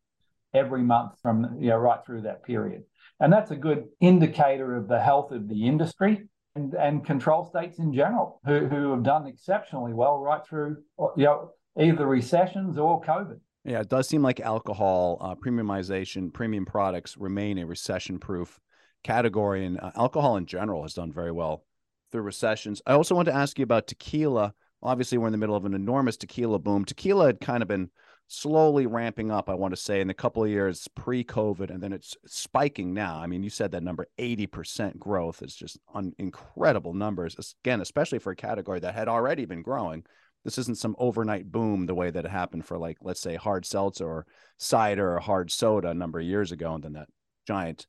every 0.52 0.82
month 0.82 1.12
from 1.22 1.56
you 1.60 1.68
know 1.68 1.78
right 1.78 2.04
through 2.04 2.22
that 2.22 2.42
period. 2.42 2.82
And 3.20 3.32
that's 3.32 3.50
a 3.50 3.56
good 3.56 3.84
indicator 4.00 4.76
of 4.76 4.88
the 4.88 5.00
health 5.00 5.30
of 5.30 5.48
the 5.48 5.66
industry 5.66 6.28
and, 6.60 6.74
and 6.74 7.04
control 7.04 7.44
states 7.44 7.78
in 7.78 7.92
general 7.92 8.40
who, 8.44 8.66
who 8.66 8.90
have 8.92 9.02
done 9.02 9.26
exceptionally 9.26 9.92
well 9.92 10.18
right 10.18 10.46
through 10.46 10.76
you 11.16 11.24
know 11.24 11.50
either 11.78 12.06
recessions 12.06 12.78
or 12.78 13.02
COVID. 13.02 13.40
Yeah, 13.64 13.80
it 13.80 13.88
does 13.88 14.08
seem 14.08 14.22
like 14.22 14.40
alcohol 14.40 15.18
uh, 15.20 15.34
premiumization, 15.34 16.32
premium 16.32 16.64
products 16.64 17.16
remain 17.18 17.58
a 17.58 17.66
recession-proof 17.66 18.58
category, 19.04 19.66
and 19.66 19.78
uh, 19.78 19.90
alcohol 19.96 20.36
in 20.36 20.46
general 20.46 20.82
has 20.82 20.94
done 20.94 21.12
very 21.12 21.32
well 21.32 21.64
through 22.10 22.22
recessions. 22.22 22.80
I 22.86 22.92
also 22.94 23.14
want 23.14 23.26
to 23.26 23.34
ask 23.34 23.58
you 23.58 23.62
about 23.62 23.86
tequila. 23.86 24.54
Obviously, 24.82 25.18
we're 25.18 25.28
in 25.28 25.32
the 25.32 25.38
middle 25.38 25.56
of 25.56 25.66
an 25.66 25.74
enormous 25.74 26.16
tequila 26.16 26.58
boom. 26.58 26.86
Tequila 26.86 27.26
had 27.26 27.40
kind 27.40 27.62
of 27.62 27.68
been 27.68 27.90
slowly 28.32 28.86
ramping 28.86 29.32
up, 29.32 29.50
I 29.50 29.54
want 29.54 29.74
to 29.74 29.80
say, 29.80 30.00
in 30.00 30.08
a 30.08 30.14
couple 30.14 30.44
of 30.44 30.48
years 30.48 30.86
pre 30.94 31.24
COVID, 31.24 31.68
and 31.68 31.82
then 31.82 31.92
it's 31.92 32.16
spiking 32.26 32.94
now. 32.94 33.18
I 33.18 33.26
mean, 33.26 33.42
you 33.42 33.50
said 33.50 33.72
that 33.72 33.82
number 33.82 34.06
80% 34.18 34.98
growth 34.98 35.42
is 35.42 35.54
just 35.54 35.78
un- 35.94 36.14
incredible 36.16 36.94
numbers. 36.94 37.36
Again, 37.64 37.80
especially 37.80 38.20
for 38.20 38.30
a 38.30 38.36
category 38.36 38.78
that 38.80 38.94
had 38.94 39.08
already 39.08 39.44
been 39.46 39.62
growing. 39.62 40.04
This 40.44 40.58
isn't 40.58 40.78
some 40.78 40.94
overnight 40.98 41.50
boom 41.50 41.86
the 41.86 41.94
way 41.94 42.10
that 42.10 42.24
it 42.24 42.30
happened 42.30 42.64
for, 42.64 42.78
like, 42.78 42.98
let's 43.02 43.20
say, 43.20 43.34
hard 43.34 43.66
seltzer 43.66 44.06
or 44.06 44.26
cider 44.58 45.16
or 45.16 45.20
hard 45.20 45.50
soda 45.50 45.90
a 45.90 45.94
number 45.94 46.20
of 46.20 46.24
years 46.24 46.52
ago, 46.52 46.74
and 46.74 46.84
then 46.84 46.92
that 46.92 47.08
giant 47.46 47.86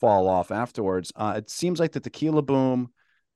fall 0.00 0.28
off 0.28 0.50
afterwards. 0.50 1.12
Uh, 1.14 1.34
it 1.36 1.48
seems 1.48 1.78
like 1.78 1.92
the 1.92 2.00
tequila 2.00 2.42
boom 2.42 2.90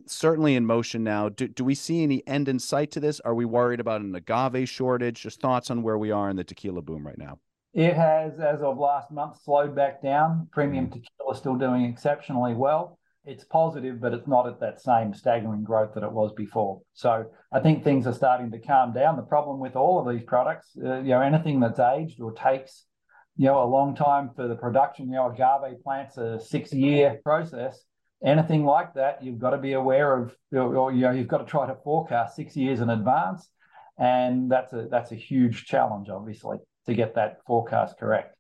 certainly 0.07 0.55
in 0.55 0.67
motion 0.67 1.05
now. 1.05 1.29
Do, 1.29 1.49
do 1.49 1.65
we 1.65 1.75
see 1.75 2.03
any 2.03 2.27
end 2.27 2.49
in 2.49 2.59
sight 2.59 2.91
to 2.93 3.01
this? 3.01 3.21
Are 3.21 3.35
we 3.35 3.45
worried 3.45 3.81
about 3.81 4.01
an 4.01 4.15
agave 4.15 4.69
shortage? 4.69 5.23
Just 5.23 5.41
thoughts 5.41 5.71
on 5.71 5.83
where 5.83 5.99
we 5.99 6.11
are 6.11 6.31
in 6.31 6.37
the 6.37 6.45
tequila 6.45 6.83
boom 6.83 7.07
right 7.07 7.19
now. 7.19 7.39
It 7.75 7.95
has, 7.95 8.41
as 8.41 8.63
of 8.63 8.79
last 8.79 9.11
month, 9.11 9.43
slowed 9.43 9.75
back 9.75 10.03
down. 10.03 10.49
Premium 10.53 10.87
mm-hmm. 10.87 11.01
tequila 11.01 11.37
still 11.37 11.57
doing 11.57 11.85
exceptionally 11.85 12.55
well. 12.55 12.99
It's 13.25 13.45
positive, 13.45 14.01
but 14.01 14.15
it's 14.15 14.27
not 14.27 14.47
at 14.47 14.59
that 14.61 14.81
same 14.81 15.13
staggering 15.13 15.63
growth 15.63 15.93
that 15.95 16.03
it 16.03 16.11
was 16.11 16.33
before. 16.35 16.81
So 16.95 17.27
I 17.53 17.61
think 17.61 17.85
things 17.85 18.07
are 18.07 18.15
starting 18.15 18.51
to 18.53 18.59
calm 18.59 18.95
down. 18.95 19.17
The 19.17 19.23
problem 19.23 19.61
with 19.61 19.77
all 19.77 20.01
of 20.01 20.13
these 20.13 20.25
products, 20.25 20.71
uh, 20.83 21.01
you 21.01 21.11
know, 21.11 21.21
anything 21.21 21.61
that's 21.61 21.79
aged 21.79 22.23
or 22.23 22.33
takes, 22.33 22.87
you 23.37 23.47
know, 23.47 23.63
a 23.63 23.69
long 23.69 23.95
time 23.95 24.31
for 24.35 24.49
the 24.49 24.57
production, 24.57 25.09
you 25.09 25.17
know, 25.17 25.31
agave 25.31 25.83
plants 25.85 26.17
a 26.17 26.41
six-year 26.41 27.21
process 27.23 27.85
anything 28.25 28.65
like 28.65 28.95
that, 28.95 29.23
you've 29.23 29.39
got 29.39 29.51
to 29.51 29.59
be 29.59 29.73
aware 29.73 30.17
of, 30.17 30.35
or, 30.53 30.93
you 30.93 31.03
know, 31.03 31.11
you've 31.11 31.29
got 31.29 31.39
to 31.39 31.45
try 31.45 31.67
to 31.67 31.77
forecast 31.85 32.37
six 32.37 32.57
years 32.57 32.81
in 32.81 32.91
advance, 32.91 33.49
and 33.99 34.51
that's 34.51 34.73
a 34.73 34.89
that's 34.91 35.13
a 35.13 35.17
huge 35.17 35.65
challenge, 35.65 36.09
obviously, 36.09 36.59
to 36.87 36.95
get 36.95 37.15
that 37.15 37.39
forecast 37.47 37.99
correct. 37.99 38.37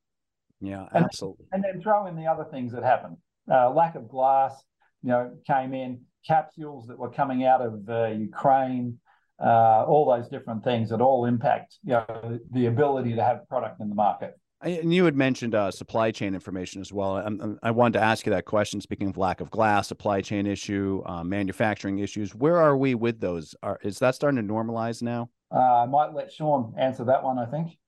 Yeah, 0.60 0.86
and, 0.92 1.04
absolutely. 1.04 1.46
And 1.52 1.62
then 1.62 1.80
throw 1.80 2.06
in 2.06 2.16
the 2.16 2.26
other 2.26 2.44
things 2.50 2.72
that 2.72 2.82
happened. 2.82 3.16
Uh, 3.50 3.70
lack 3.70 3.94
of 3.94 4.08
glass, 4.08 4.54
you 5.02 5.10
know, 5.10 5.36
came 5.46 5.74
in. 5.74 6.00
Capsules 6.26 6.88
that 6.88 6.98
were 6.98 7.10
coming 7.10 7.46
out 7.46 7.62
of 7.62 7.88
uh, 7.88 8.08
Ukraine, 8.08 8.98
uh, 9.42 9.84
all 9.84 10.04
those 10.04 10.28
different 10.28 10.62
things 10.62 10.90
that 10.90 11.00
all 11.00 11.24
impact, 11.24 11.78
you 11.84 11.92
know, 11.92 12.38
the 12.50 12.66
ability 12.66 13.14
to 13.14 13.22
have 13.22 13.48
product 13.48 13.80
in 13.80 13.88
the 13.88 13.94
market. 13.94 14.38
And 14.60 14.92
you 14.92 15.04
had 15.04 15.14
mentioned 15.14 15.54
uh, 15.54 15.70
supply 15.70 16.10
chain 16.10 16.34
information 16.34 16.80
as 16.80 16.92
well. 16.92 17.16
I, 17.16 17.68
I 17.68 17.70
wanted 17.70 17.98
to 17.98 18.04
ask 18.04 18.26
you 18.26 18.30
that 18.30 18.44
question. 18.44 18.80
Speaking 18.80 19.08
of 19.08 19.16
lack 19.16 19.40
of 19.40 19.50
glass, 19.50 19.86
supply 19.86 20.20
chain 20.20 20.46
issue, 20.46 21.00
uh, 21.06 21.22
manufacturing 21.22 22.00
issues, 22.00 22.34
where 22.34 22.56
are 22.56 22.76
we 22.76 22.96
with 22.96 23.20
those? 23.20 23.54
Are, 23.62 23.78
is 23.84 24.00
that 24.00 24.16
starting 24.16 24.44
to 24.44 24.52
normalize 24.52 25.00
now? 25.00 25.30
Uh, 25.54 25.82
I 25.82 25.86
might 25.86 26.12
let 26.12 26.32
Sean 26.32 26.74
answer 26.76 27.04
that 27.04 27.22
one. 27.22 27.38
I 27.38 27.46
think. 27.46 27.78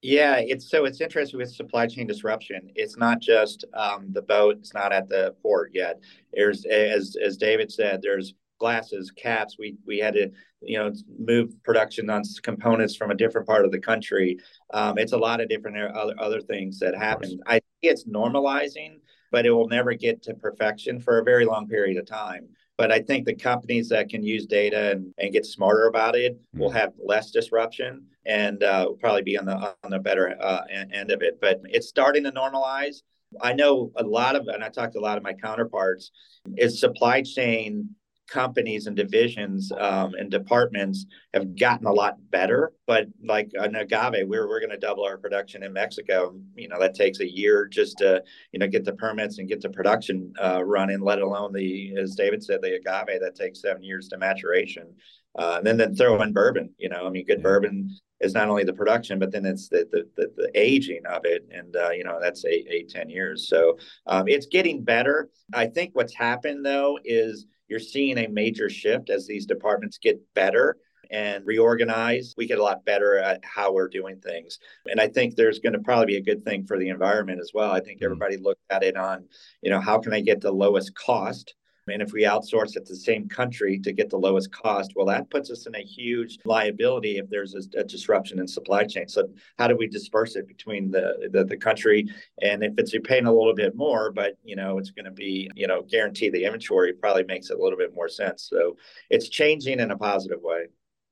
Yeah, 0.00 0.36
it's 0.36 0.70
so 0.70 0.84
it's 0.84 1.00
interesting 1.00 1.38
with 1.38 1.50
supply 1.52 1.88
chain 1.88 2.06
disruption. 2.06 2.70
It's 2.76 2.96
not 2.96 3.20
just 3.20 3.64
um, 3.74 4.12
the 4.12 4.22
boat; 4.22 4.58
it's 4.60 4.74
not 4.74 4.92
at 4.92 5.08
the 5.08 5.34
port 5.42 5.72
yet. 5.74 5.98
There's, 6.32 6.64
as 6.64 7.16
as 7.22 7.36
David 7.36 7.72
said, 7.72 8.00
there's 8.00 8.34
glasses, 8.60 9.10
caps. 9.10 9.56
We 9.58 9.76
we 9.84 9.98
had 9.98 10.14
to 10.14 10.30
you 10.60 10.78
know 10.78 10.92
move 11.18 11.52
production 11.62 12.10
on 12.10 12.22
components 12.42 12.96
from 12.96 13.10
a 13.10 13.14
different 13.14 13.46
part 13.46 13.64
of 13.64 13.72
the 13.72 13.78
country. 13.78 14.38
Um, 14.72 14.98
it's 14.98 15.12
a 15.12 15.18
lot 15.18 15.40
of 15.40 15.48
different 15.48 15.76
other 15.96 16.14
other 16.18 16.40
things 16.40 16.78
that 16.80 16.96
happen. 16.96 17.40
I 17.46 17.54
think 17.54 17.64
it's 17.82 18.04
normalizing, 18.04 18.98
but 19.30 19.46
it 19.46 19.50
will 19.50 19.68
never 19.68 19.94
get 19.94 20.22
to 20.22 20.34
perfection 20.34 21.00
for 21.00 21.18
a 21.18 21.24
very 21.24 21.44
long 21.44 21.68
period 21.68 21.96
of 21.96 22.06
time. 22.06 22.48
But 22.76 22.92
I 22.92 23.00
think 23.00 23.26
the 23.26 23.34
companies 23.34 23.88
that 23.88 24.08
can 24.08 24.22
use 24.22 24.46
data 24.46 24.92
and, 24.92 25.12
and 25.18 25.32
get 25.32 25.44
smarter 25.44 25.86
about 25.86 26.14
it 26.14 26.34
mm-hmm. 26.34 26.60
will 26.60 26.70
have 26.70 26.92
less 27.04 27.32
disruption 27.32 28.06
and 28.24 28.62
uh, 28.62 28.84
will 28.88 28.96
probably 28.96 29.22
be 29.22 29.36
on 29.36 29.46
the 29.46 29.74
on 29.82 29.90
the 29.90 29.98
better 29.98 30.36
uh, 30.40 30.62
end 30.70 31.10
of 31.10 31.22
it. 31.22 31.38
But 31.40 31.60
it's 31.64 31.88
starting 31.88 32.24
to 32.24 32.32
normalize. 32.32 33.02
I 33.42 33.52
know 33.52 33.92
a 33.96 34.02
lot 34.02 34.36
of, 34.36 34.48
and 34.48 34.64
I 34.64 34.70
talked 34.70 34.94
to 34.94 35.00
a 35.00 35.02
lot 35.02 35.18
of 35.18 35.22
my 35.22 35.34
counterparts, 35.34 36.12
is 36.56 36.80
supply 36.80 37.20
chain 37.20 37.90
companies 38.28 38.86
and 38.86 38.96
divisions 38.96 39.72
um, 39.78 40.14
and 40.14 40.30
departments 40.30 41.06
have 41.34 41.56
gotten 41.56 41.86
a 41.86 41.92
lot 41.92 42.16
better. 42.30 42.72
But 42.86 43.06
like 43.24 43.50
an 43.54 43.74
agave, 43.74 44.28
we're 44.28 44.48
we're 44.48 44.60
going 44.60 44.70
to 44.70 44.78
double 44.78 45.04
our 45.04 45.18
production 45.18 45.62
in 45.62 45.72
Mexico. 45.72 46.38
You 46.54 46.68
know 46.68 46.78
that 46.78 46.94
takes 46.94 47.20
a 47.20 47.30
year 47.30 47.66
just 47.66 47.98
to 47.98 48.22
you 48.52 48.58
know 48.58 48.68
get 48.68 48.84
the 48.84 48.92
permits 48.92 49.38
and 49.38 49.48
get 49.48 49.60
the 49.60 49.70
production 49.70 50.32
uh, 50.42 50.62
running. 50.64 51.00
Let 51.00 51.20
alone 51.20 51.52
the 51.52 51.96
as 51.98 52.14
David 52.14 52.44
said, 52.44 52.62
the 52.62 52.76
agave 52.76 53.20
that 53.20 53.34
takes 53.34 53.62
seven 53.62 53.82
years 53.82 54.08
to 54.08 54.18
maturation. 54.18 54.94
Uh, 55.38 55.56
and 55.58 55.66
then 55.66 55.76
then 55.76 55.94
throw 55.94 56.20
in 56.22 56.32
bourbon. 56.32 56.70
You 56.78 56.88
know, 56.88 57.06
I 57.06 57.10
mean, 57.10 57.24
good 57.24 57.38
yeah. 57.38 57.44
bourbon 57.44 57.90
is 58.20 58.34
not 58.34 58.48
only 58.48 58.64
the 58.64 58.72
production, 58.72 59.18
but 59.18 59.30
then 59.30 59.44
it's 59.44 59.68
the 59.68 59.86
the 59.92 60.08
the, 60.16 60.32
the 60.36 60.50
aging 60.54 61.06
of 61.06 61.24
it, 61.24 61.46
and 61.50 61.76
uh, 61.76 61.90
you 61.90 62.02
know 62.02 62.18
that's 62.20 62.44
eight 62.44 62.66
eight 62.68 62.88
ten 62.88 63.08
years. 63.08 63.48
So 63.48 63.78
um, 64.06 64.26
it's 64.26 64.46
getting 64.46 64.82
better. 64.82 65.30
I 65.52 65.66
think 65.66 65.94
what's 65.94 66.14
happened 66.14 66.64
though 66.64 66.98
is 67.04 67.46
you're 67.68 67.78
seeing 67.78 68.18
a 68.18 68.28
major 68.28 68.68
shift 68.68 69.10
as 69.10 69.26
these 69.26 69.46
departments 69.46 69.98
get 69.98 70.20
better 70.34 70.76
and 71.10 71.46
reorganize, 71.46 72.34
we 72.36 72.46
get 72.46 72.58
a 72.58 72.62
lot 72.62 72.84
better 72.84 73.18
at 73.18 73.42
how 73.44 73.72
we're 73.72 73.88
doing 73.88 74.20
things. 74.20 74.58
And 74.86 75.00
I 75.00 75.08
think 75.08 75.34
there's 75.34 75.58
going 75.58 75.72
to 75.72 75.78
probably 75.78 76.06
be 76.06 76.16
a 76.16 76.22
good 76.22 76.44
thing 76.44 76.66
for 76.66 76.78
the 76.78 76.88
environment 76.88 77.40
as 77.40 77.52
well. 77.54 77.70
I 77.70 77.80
think 77.80 77.98
mm-hmm. 77.98 78.06
everybody 78.06 78.36
looked 78.36 78.60
at 78.70 78.82
it 78.82 78.96
on, 78.96 79.24
you 79.62 79.70
know, 79.70 79.80
how 79.80 79.98
can 79.98 80.12
I 80.12 80.20
get 80.20 80.40
the 80.40 80.52
lowest 80.52 80.94
cost 80.94 81.54
and 81.90 82.02
if 82.02 82.12
we 82.12 82.24
outsource 82.24 82.76
it 82.76 82.86
to 82.86 82.92
the 82.92 82.98
same 82.98 83.28
country 83.28 83.78
to 83.80 83.92
get 83.92 84.10
the 84.10 84.16
lowest 84.16 84.52
cost, 84.52 84.92
well, 84.94 85.06
that 85.06 85.30
puts 85.30 85.50
us 85.50 85.66
in 85.66 85.74
a 85.74 85.80
huge 85.80 86.38
liability 86.44 87.18
if 87.18 87.28
there's 87.30 87.54
a, 87.54 87.80
a 87.80 87.84
disruption 87.84 88.38
in 88.38 88.46
supply 88.46 88.84
chain. 88.84 89.08
So 89.08 89.28
how 89.58 89.68
do 89.68 89.76
we 89.76 89.86
disperse 89.86 90.36
it 90.36 90.46
between 90.46 90.90
the, 90.90 91.28
the, 91.32 91.44
the 91.44 91.56
country? 91.56 92.06
And 92.42 92.62
if 92.62 92.72
it's 92.78 92.92
you're 92.92 93.02
paying 93.02 93.26
a 93.26 93.32
little 93.32 93.54
bit 93.54 93.76
more, 93.76 94.10
but 94.12 94.36
you 94.44 94.56
know 94.56 94.78
it's 94.78 94.90
going 94.90 95.04
to 95.04 95.10
be 95.10 95.50
you 95.54 95.66
know 95.66 95.82
guarantee 95.82 96.30
the 96.30 96.44
inventory 96.44 96.92
probably 96.92 97.24
makes 97.24 97.50
it 97.50 97.58
a 97.58 97.62
little 97.62 97.78
bit 97.78 97.94
more 97.94 98.08
sense. 98.08 98.48
So 98.50 98.76
it's 99.10 99.28
changing 99.28 99.80
in 99.80 99.90
a 99.90 99.96
positive 99.96 100.40
way. 100.42 100.66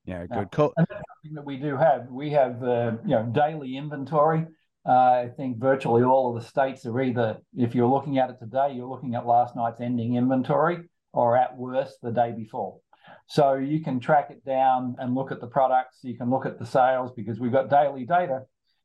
Yeah, 0.04 0.26
good. 0.26 0.50
Co- 0.52 0.72
something 0.78 1.34
that 1.34 1.44
we 1.44 1.56
do 1.56 1.76
have. 1.76 2.08
We 2.08 2.30
have 2.30 2.62
uh, 2.62 2.92
you 3.04 3.10
know 3.10 3.24
daily 3.32 3.76
inventory. 3.76 4.46
Uh, 4.86 4.92
I 4.92 5.30
think 5.36 5.58
virtually 5.58 6.02
all 6.04 6.34
of 6.36 6.40
the 6.40 6.48
states 6.48 6.86
are 6.86 7.00
either, 7.00 7.38
if 7.56 7.74
you're 7.74 7.88
looking 7.88 8.18
at 8.18 8.30
it 8.30 8.38
today, 8.38 8.72
you're 8.72 8.88
looking 8.88 9.14
at 9.14 9.26
last 9.26 9.56
night's 9.56 9.80
ending 9.80 10.14
inventory, 10.14 10.88
or 11.12 11.36
at 11.36 11.56
worst, 11.56 11.98
the 12.02 12.12
day 12.12 12.32
before. 12.36 12.78
So 13.26 13.54
you 13.54 13.82
can 13.82 13.98
track 13.98 14.30
it 14.30 14.44
down 14.44 14.96
and 14.98 15.14
look 15.14 15.32
at 15.32 15.40
the 15.40 15.46
products. 15.48 15.98
You 16.02 16.16
can 16.16 16.30
look 16.30 16.46
at 16.46 16.58
the 16.58 16.66
sales 16.66 17.10
because 17.16 17.40
we've 17.40 17.52
got 17.52 17.68
daily 17.68 18.04
data. 18.04 18.42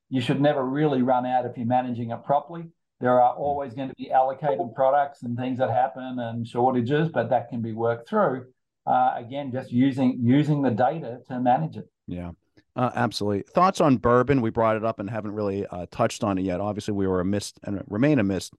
You 0.09 0.21
should 0.21 0.41
never 0.41 0.63
really 0.63 1.03
run 1.03 1.25
out 1.25 1.45
if 1.45 1.55
you're 1.57 1.67
managing 1.67 2.09
it 2.09 2.23
properly. 2.23 2.65
There 2.99 3.21
are 3.21 3.33
always 3.33 3.73
going 3.73 3.89
to 3.89 3.95
be 3.95 4.11
allocated 4.11 4.73
products 4.75 5.23
and 5.23 5.37
things 5.37 5.59
that 5.59 5.69
happen 5.69 6.17
and 6.19 6.47
shortages, 6.47 7.09
but 7.09 7.29
that 7.29 7.49
can 7.49 7.61
be 7.61 7.73
worked 7.73 8.09
through. 8.09 8.47
Uh, 8.85 9.13
again, 9.15 9.51
just 9.51 9.71
using 9.71 10.19
using 10.23 10.61
the 10.63 10.71
data 10.71 11.19
to 11.27 11.39
manage 11.39 11.77
it. 11.77 11.87
Yeah. 12.07 12.31
Uh, 12.75 12.91
absolutely. 12.95 13.43
Thoughts 13.53 13.81
on 13.81 13.97
bourbon? 13.97 14.41
We 14.41 14.49
brought 14.49 14.77
it 14.77 14.85
up 14.85 14.99
and 14.99 15.09
haven't 15.09 15.33
really 15.33 15.65
uh, 15.67 15.87
touched 15.91 16.23
on 16.23 16.37
it 16.37 16.43
yet. 16.43 16.61
Obviously, 16.61 16.93
we 16.93 17.07
were 17.07 17.19
a 17.19 17.25
missed 17.25 17.59
and 17.63 17.83
remain 17.87 18.19
a 18.19 18.23
missed 18.23 18.53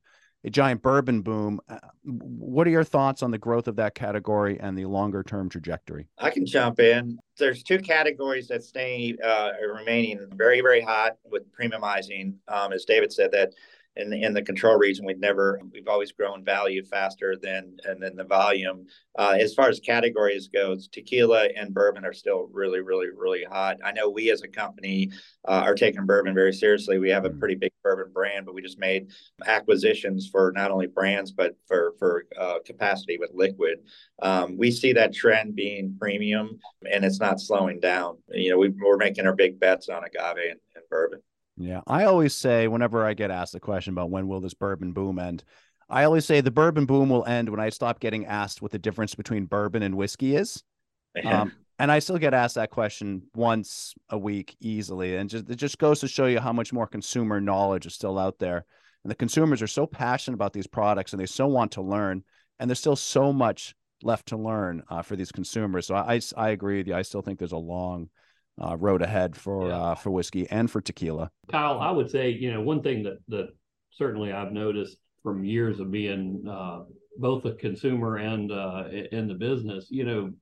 a 0.45 0.51
giant 0.51 0.83
bourbon 0.83 1.23
boom. 1.23 1.61
Uh, 1.69 1.79
what 2.05 2.67
are 2.67 2.71
your 2.71 2.85
thoughts 2.85 3.23
on 3.23 3.31
the 3.31 3.39
growth 3.39 3.69
of 3.69 3.77
that 3.77 3.95
category 3.95 4.59
and 4.61 4.77
the 4.77 4.87
longer 4.87 5.23
term 5.23 5.49
trajectory? 5.49 6.09
I 6.19 6.31
can 6.31 6.45
jump 6.45 6.81
in. 6.81 7.19
There's 7.39 7.63
two 7.63 7.79
categories 7.79 8.49
that 8.49 8.65
stay 8.65 9.17
uh, 9.25 9.51
remaining 9.73 10.27
very, 10.35 10.61
very 10.61 10.81
hot 10.81 11.17
with 11.25 11.45
premiumizing. 11.53 12.35
Um, 12.49 12.73
as 12.73 12.85
David 12.85 13.13
said, 13.13 13.31
that 13.33 13.53
in 13.97 14.09
the, 14.09 14.23
in 14.23 14.33
the 14.33 14.43
control 14.43 14.79
region, 14.79 15.05
we've 15.05 15.19
never 15.19 15.61
we've 15.71 15.89
always 15.89 16.13
grown 16.13 16.45
value 16.45 16.83
faster 16.85 17.37
than 17.41 17.77
and 17.85 18.03
then 18.03 18.17
the 18.17 18.25
volume. 18.25 18.87
Uh, 19.19 19.37
as 19.39 19.55
far 19.55 19.69
as 19.69 19.81
categories 19.81 20.49
goes, 20.49 20.89
tequila 20.89 21.49
and 21.57 21.75
bourbon 21.75 22.05
are 22.05 22.15
still 22.15 22.49
really, 22.53 22.81
really, 22.81 23.09
really 23.15 23.45
hot. 23.45 23.77
I 23.85 23.93
know 23.93 24.09
we 24.09 24.31
as 24.31 24.43
a 24.43 24.49
company 24.49 25.11
uh, 25.47 25.63
are 25.67 25.75
taking 25.75 26.07
bourbon 26.07 26.35
very 26.35 26.55
seriously. 26.55 26.99
We 26.99 27.11
have 27.11 27.27
a 27.27 27.31
mm. 27.31 27.39
pretty 27.39 27.57
big 27.57 27.73
bourbon 27.83 28.13
brand, 28.13 28.47
but 28.47 28.55
we 28.55 28.63
just 28.63 28.79
made 28.79 29.11
acquisitions 29.45 30.29
for 30.29 30.53
not 30.55 30.71
only 30.71 30.87
brands 30.87 31.31
but 31.31 31.55
for 31.67 31.93
for 31.99 32.25
uh, 32.39 32.61
capacity 32.65 33.19
with 33.19 33.31
liquid. 33.35 33.81
Um, 34.23 34.57
we 34.57 34.71
see 34.71 34.95
that 34.95 35.13
trend 35.13 35.55
being 35.55 35.97
premium, 36.01 36.59
and 36.91 37.05
it's 37.05 37.21
not 37.21 37.41
slowing 37.41 37.81
down. 37.81 38.19
You 38.31 38.53
know, 38.53 38.59
we, 38.59 38.71
we're 38.71 38.97
making 38.97 39.27
our 39.27 39.35
big 39.35 39.61
bets 39.61 39.89
on 39.91 40.05
agave 40.05 40.51
and, 40.51 40.61
and 40.75 40.85
bourbon. 40.89 41.21
Yeah, 41.57 41.81
I 41.87 42.05
always 42.05 42.35
say 42.35 42.67
whenever 42.67 43.05
I 43.05 43.15
get 43.15 43.31
asked 43.31 43.53
the 43.53 43.61
question 43.61 43.93
about 43.93 44.11
when 44.11 44.27
will 44.27 44.41
this 44.41 44.55
bourbon 44.55 44.93
boom 44.93 45.19
end, 45.19 45.45
I 45.89 46.05
always 46.05 46.25
say 46.25 46.41
the 46.41 46.51
bourbon 46.51 46.87
boom 46.87 47.11
will 47.11 47.27
end 47.27 47.49
when 47.51 47.61
I 47.61 47.69
stop 47.69 48.01
getting 48.01 48.25
asked 48.27 48.63
what 48.63 48.71
the 48.71 48.79
difference 48.79 49.15
between 49.15 49.45
bourbon 49.45 49.83
and 49.83 49.95
whiskey 49.95 50.35
is. 50.37 50.63
Um, 51.25 51.53
and 51.79 51.93
I 51.93 51.99
still 51.99 52.19
get 52.19 52.33
asked 52.33 52.55
that 52.55 52.71
question 52.71 53.25
once 53.35 53.95
a 54.09 54.17
week 54.17 54.57
easily, 54.61 55.17
and 55.17 55.29
just 55.29 55.51
it 55.51 55.57
just 55.57 55.79
goes 55.79 56.01
to 56.01 56.09
show 56.09 56.27
you 56.27 56.39
how 56.41 56.53
much 56.53 56.73
more 56.73 56.87
consumer 56.87 57.41
knowledge 57.41 57.87
is 57.87 57.95
still 57.95 58.19
out 58.19 58.39
there. 58.39 58.65
And 59.05 59.11
the 59.11 59.17
consumers 59.17 59.61
are 59.61 59.67
so 59.67 59.87
passionate 59.87 60.37
about 60.37 60.53
these 60.53 60.67
products, 60.67 61.13
and 61.13 61.21
they 61.21 61.27
so 61.27 61.49
want 61.49 61.73
to 61.73 61.83
learn, 61.83 62.25
and 62.59 62.71
there's 62.71 62.79
still 62.79 62.97
so 62.97 63.33
much 63.33 63.75
left 64.03 64.27
to 64.29 64.37
learn 64.37 64.83
uh, 64.89 65.03
for 65.03 65.17
these 65.17 65.33
consumers. 65.33 65.87
So 65.87 65.95
I, 65.95 66.21
I 66.37 66.51
agree 66.51 66.79
with 66.79 66.87
you. 66.87 66.95
I 66.95 67.03
still 67.03 67.23
think 67.23 67.39
there's 67.39 67.53
a 67.53 67.57
long 67.57 68.09
uh, 68.61 68.77
road 68.77 69.03
ahead 69.03 69.37
for 69.37 69.69
yeah. 69.69 69.77
uh, 69.77 69.95
for 69.95 70.11
whiskey 70.11 70.49
and 70.51 70.71
for 70.71 70.81
tequila. 70.81 71.31
Kyle, 71.51 71.81
I 71.81 71.91
would 71.91 72.11
say 72.11 72.31
you 72.31 72.53
know 72.53 72.61
one 72.61 72.83
thing 72.83 73.03
that 73.05 73.19
that 73.29 73.49
certainly 73.91 74.33
I've 74.33 74.53
noticed 74.53 74.97
from 75.23 75.45
years 75.45 75.81
of 75.81 75.91
being 75.91 76.45
uh, 76.49 76.81
both 77.19 77.45
a 77.45 77.53
consumer 77.53 78.17
and 78.17 78.51
uh, 78.51 78.85
in 79.13 79.29
the 79.29 79.35
business, 79.35 79.87
you 79.91 80.05
know, 80.05 80.33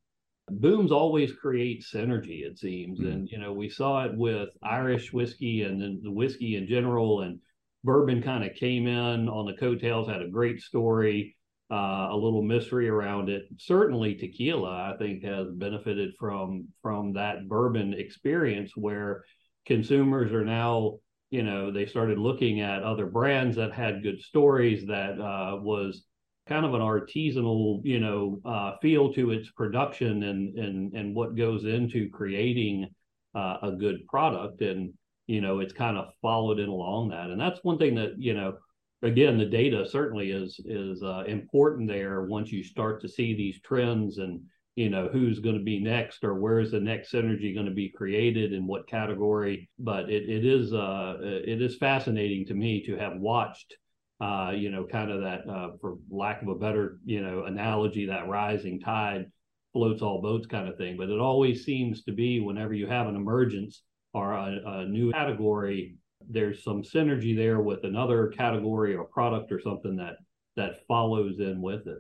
booms 0.49 0.91
always 0.91 1.33
create 1.33 1.85
synergy. 1.85 2.43
It 2.47 2.59
seems, 2.59 3.01
mm-hmm. 3.01 3.11
and 3.11 3.29
you 3.31 3.39
know 3.39 3.53
we 3.53 3.69
saw 3.69 4.05
it 4.05 4.17
with 4.17 4.51
Irish 4.63 5.13
whiskey 5.13 5.63
and 5.63 5.81
then 5.81 6.01
the 6.03 6.11
whiskey 6.11 6.57
in 6.57 6.67
general, 6.67 7.23
and 7.23 7.39
bourbon 7.85 8.23
kind 8.23 8.45
of 8.45 8.55
came 8.55 8.87
in 8.87 9.29
on 9.29 9.47
the 9.47 9.55
coattails, 9.55 10.09
had 10.09 10.23
a 10.23 10.29
great 10.29 10.61
story 10.61 11.37
uh, 11.71 12.09
a 12.11 12.17
little 12.17 12.43
mystery 12.43 12.89
around 12.89 13.29
it. 13.29 13.45
Certainly, 13.59 14.17
tequila, 14.17 14.93
I 14.93 14.97
think, 14.99 15.23
has 15.25 15.49
benefited 15.53 16.15
from 16.19 16.69
from 16.83 17.13
that 17.15 17.49
bourbon 17.49 17.95
experience 17.95 18.73
where 18.77 19.25
consumers 19.67 20.33
are 20.33 20.45
now, 20.45 20.99
you 21.31 21.43
know, 21.43 21.71
they 21.71 21.87
started 21.87 22.19
looking 22.19 22.61
at 22.61 22.83
other 22.83 23.07
brands 23.07 23.57
that 23.57 23.73
had 23.73 24.03
good 24.03 24.21
stories 24.21 24.87
that 24.87 25.21
uh, 25.21 25.57
was 25.61 26.05
kind 26.49 26.67
of 26.67 26.75
an 26.75 26.81
artisanal, 26.81 27.81
you 27.85 28.01
know, 28.01 28.41
uh, 28.45 28.77
feel 28.83 29.13
to 29.15 29.31
its 29.31 29.49
production 29.51 30.25
and 30.25 30.59
and 30.59 30.93
and 30.95 31.15
what 31.15 31.37
goes 31.37 31.65
into 31.65 32.11
creating 32.11 32.89
uh, 33.37 33.59
a 33.63 33.73
good 33.73 34.07
product, 34.09 34.61
and 34.61 34.93
you 35.29 35.41
know, 35.41 35.61
it's 35.61 35.73
kind 35.73 35.97
of 35.97 36.13
followed 36.21 36.59
in 36.59 36.69
along 36.69 37.11
that, 37.11 37.31
and 37.31 37.41
that's 37.41 37.63
one 37.63 37.79
thing 37.79 37.95
that 37.95 38.15
you 38.19 38.35
know 38.35 38.59
again, 39.03 39.39
the 39.39 39.47
data 39.47 39.89
certainly 39.89 40.31
is 40.31 40.61
is 40.65 41.03
uh, 41.03 41.25
important 41.27 41.89
there. 41.89 42.23
Once 42.23 42.53
you 42.53 42.63
start 42.63 43.01
to 43.03 43.09
see 43.09 43.35
these 43.35 43.61
trends 43.61 44.19
and 44.19 44.41
you 44.77 44.89
know 44.89 45.09
who's 45.09 45.41
going 45.41 45.59
to 45.59 45.65
be 45.65 45.81
next 45.81 46.25
or 46.25 46.35
where's 46.35 46.71
the 46.71 46.81
next 46.81 47.13
synergy 47.13 47.55
going 47.55 47.67
to 47.67 47.73
be 47.73 47.89
created 47.89 48.53
in 48.53 48.67
what 48.67 48.89
category. 48.89 49.69
But 49.79 50.11
it 50.11 50.29
it 50.29 50.45
is 50.45 50.73
uh, 50.73 51.17
it 51.21 51.61
is 51.63 51.77
fascinating 51.77 52.47
to 52.47 52.55
me 52.55 52.85
to 52.87 52.97
have 52.97 53.17
watched. 53.17 53.77
Uh, 54.21 54.53
you 54.55 54.71
know, 54.71 54.85
kind 54.85 55.11
of 55.11 55.23
that, 55.23 55.49
uh, 55.49 55.71
for 55.81 55.97
lack 56.11 56.43
of 56.43 56.49
a 56.49 56.55
better, 56.55 56.99
you 57.07 57.23
know, 57.23 57.45
analogy, 57.45 58.05
that 58.05 58.29
rising 58.29 58.79
tide 58.79 59.25
floats 59.73 60.03
all 60.03 60.21
boats 60.21 60.47
kind 60.47 60.69
of 60.69 60.77
thing. 60.77 60.99
But 60.99 61.09
it 61.09 61.19
always 61.19 61.65
seems 61.65 62.05
to 62.05 62.13
be 62.13 62.39
whenever 62.39 62.75
you 62.75 62.87
have 62.87 63.07
an 63.07 63.17
emergence 63.17 63.83
or 64.13 64.33
a, 64.33 64.61
a 64.67 64.85
new 64.87 65.13
category, 65.13 65.95
there's 66.31 66.63
some 66.63 66.83
synergy 66.83 67.37
there 67.37 67.61
with 67.61 67.85
another 67.85 68.29
category 68.29 68.95
or 68.95 69.05
product 69.05 69.53
or 69.53 69.61
something 69.61 69.97
that 69.97 70.17
that 70.57 70.87
follows 70.87 71.39
in 71.39 71.61
with 71.61 71.87
it. 71.87 71.99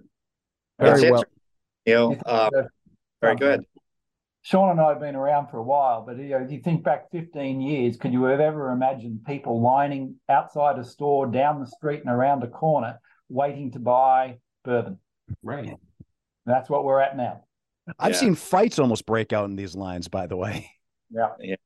Very 0.78 1.10
well. 1.10 1.24
You 1.86 1.94
know, 1.94 2.14
uh, 2.26 2.50
very 3.20 3.36
good. 3.36 3.64
Sean 4.42 4.70
and 4.70 4.80
I 4.80 4.88
have 4.88 5.00
been 5.00 5.16
around 5.16 5.48
for 5.48 5.58
a 5.58 5.62
while, 5.62 6.04
but 6.06 6.16
you 6.16 6.30
know, 6.30 6.38
if 6.38 6.50
you 6.50 6.60
think 6.60 6.82
back 6.82 7.10
15 7.10 7.60
years, 7.60 7.96
could 7.96 8.12
you 8.12 8.24
have 8.24 8.40
ever 8.40 8.70
imagined 8.70 9.24
people 9.26 9.60
lining 9.60 10.16
outside 10.28 10.78
a 10.78 10.84
store, 10.84 11.26
down 11.26 11.60
the 11.60 11.66
street, 11.66 12.00
and 12.00 12.10
around 12.10 12.42
a 12.42 12.48
corner, 12.48 12.98
waiting 13.28 13.70
to 13.72 13.78
buy 13.78 14.38
bourbon? 14.64 14.98
Right. 15.42 15.74
That's 16.46 16.70
what 16.70 16.84
we're 16.84 17.00
at 17.00 17.16
now. 17.16 17.44
I've 17.98 18.12
yeah. 18.12 18.18
seen 18.18 18.34
fights 18.34 18.78
almost 18.78 19.04
break 19.04 19.32
out 19.32 19.44
in 19.44 19.56
these 19.56 19.74
lines, 19.74 20.08
by 20.08 20.26
the 20.26 20.36
way. 20.36 20.70
Yeah. 21.10 21.28
Yeah 21.40 21.56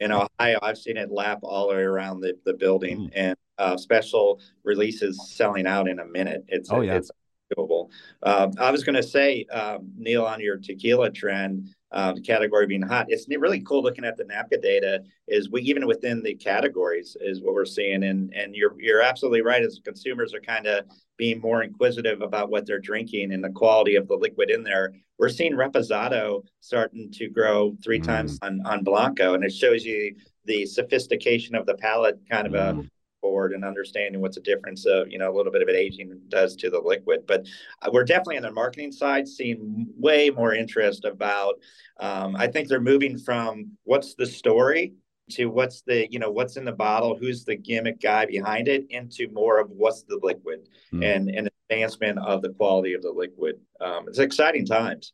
in 0.00 0.12
Ohio, 0.12 0.58
I've 0.62 0.78
seen 0.78 0.96
it 0.96 1.10
lap 1.10 1.40
all 1.42 1.68
the 1.68 1.74
way 1.74 1.82
around 1.82 2.20
the, 2.20 2.36
the 2.44 2.54
building 2.54 2.98
mm. 2.98 3.12
and 3.14 3.36
uh, 3.58 3.76
special 3.76 4.40
releases 4.64 5.30
selling 5.30 5.66
out 5.66 5.88
in 5.88 5.98
a 5.98 6.04
minute. 6.04 6.44
It's 6.48 6.70
oh, 6.70 6.80
yeah. 6.80 6.96
it's 6.96 7.10
doable. 7.56 7.90
Um, 8.22 8.52
I 8.58 8.70
was 8.70 8.84
going 8.84 8.96
to 8.96 9.02
say, 9.02 9.44
um, 9.52 9.90
Neal, 9.96 10.24
on 10.24 10.40
your 10.40 10.56
tequila 10.56 11.10
trend, 11.10 11.68
uh, 11.92 12.12
the 12.12 12.20
category 12.20 12.66
being 12.66 12.82
hot, 12.82 13.06
it's 13.10 13.26
really 13.28 13.60
cool 13.60 13.82
looking 13.82 14.04
at 14.04 14.16
the 14.16 14.24
NABCA 14.24 14.62
data. 14.62 15.02
Is 15.28 15.50
we 15.50 15.60
even 15.62 15.86
within 15.86 16.22
the 16.22 16.34
categories 16.34 17.16
is 17.20 17.42
what 17.42 17.54
we're 17.54 17.66
seeing, 17.66 18.04
and 18.04 18.32
and 18.34 18.54
you're 18.54 18.74
you're 18.78 19.02
absolutely 19.02 19.42
right. 19.42 19.62
As 19.62 19.80
consumers 19.84 20.32
are 20.32 20.40
kind 20.40 20.66
of 20.66 20.86
being 21.18 21.40
more 21.40 21.62
inquisitive 21.62 22.22
about 22.22 22.50
what 22.50 22.66
they're 22.66 22.80
drinking 22.80 23.32
and 23.32 23.44
the 23.44 23.50
quality 23.50 23.96
of 23.96 24.08
the 24.08 24.14
liquid 24.14 24.50
in 24.50 24.62
there, 24.62 24.94
we're 25.18 25.28
seeing 25.28 25.52
Reposado 25.52 26.42
starting 26.60 27.10
to 27.12 27.28
grow 27.28 27.76
three 27.84 28.00
mm. 28.00 28.04
times 28.04 28.38
on 28.40 28.62
on 28.64 28.82
Blanco, 28.84 29.34
and 29.34 29.44
it 29.44 29.52
shows 29.52 29.84
you 29.84 30.14
the 30.46 30.64
sophistication 30.64 31.54
of 31.54 31.66
the 31.66 31.74
palate, 31.74 32.18
kind 32.30 32.46
of 32.46 32.54
a 32.54 32.82
forward 33.22 33.52
and 33.52 33.64
understanding 33.64 34.20
what's 34.20 34.34
the 34.34 34.42
difference 34.42 34.84
of 34.84 35.10
you 35.10 35.16
know 35.16 35.32
a 35.32 35.34
little 35.34 35.52
bit 35.52 35.62
of 35.62 35.68
it 35.70 35.76
aging 35.76 36.20
does 36.28 36.54
to 36.56 36.68
the 36.68 36.78
liquid. 36.78 37.20
But 37.26 37.46
uh, 37.80 37.88
we're 37.90 38.04
definitely 38.04 38.36
on 38.36 38.42
the 38.42 38.52
marketing 38.52 38.92
side 38.92 39.26
seeing 39.26 39.86
way 39.96 40.28
more 40.28 40.54
interest 40.54 41.06
about. 41.06 41.54
Um, 41.98 42.36
I 42.36 42.48
think 42.48 42.68
they're 42.68 42.80
moving 42.80 43.16
from 43.16 43.70
what's 43.84 44.14
the 44.14 44.26
story 44.26 44.92
to 45.30 45.46
what's 45.46 45.82
the 45.82 46.10
you 46.10 46.18
know 46.18 46.30
what's 46.30 46.56
in 46.56 46.64
the 46.64 46.72
bottle 46.72 47.16
who's 47.16 47.44
the 47.44 47.56
gimmick 47.56 48.00
guy 48.00 48.26
behind 48.26 48.68
it 48.68 48.84
into 48.90 49.28
more 49.32 49.58
of 49.58 49.70
what's 49.70 50.02
the 50.02 50.18
liquid 50.22 50.68
mm. 50.92 51.04
and 51.04 51.30
and 51.30 51.48
advancement 51.70 52.18
of 52.18 52.42
the 52.42 52.50
quality 52.50 52.92
of 52.92 53.02
the 53.02 53.10
liquid 53.10 53.56
um, 53.80 54.04
it's 54.08 54.18
exciting 54.18 54.66
times 54.66 55.12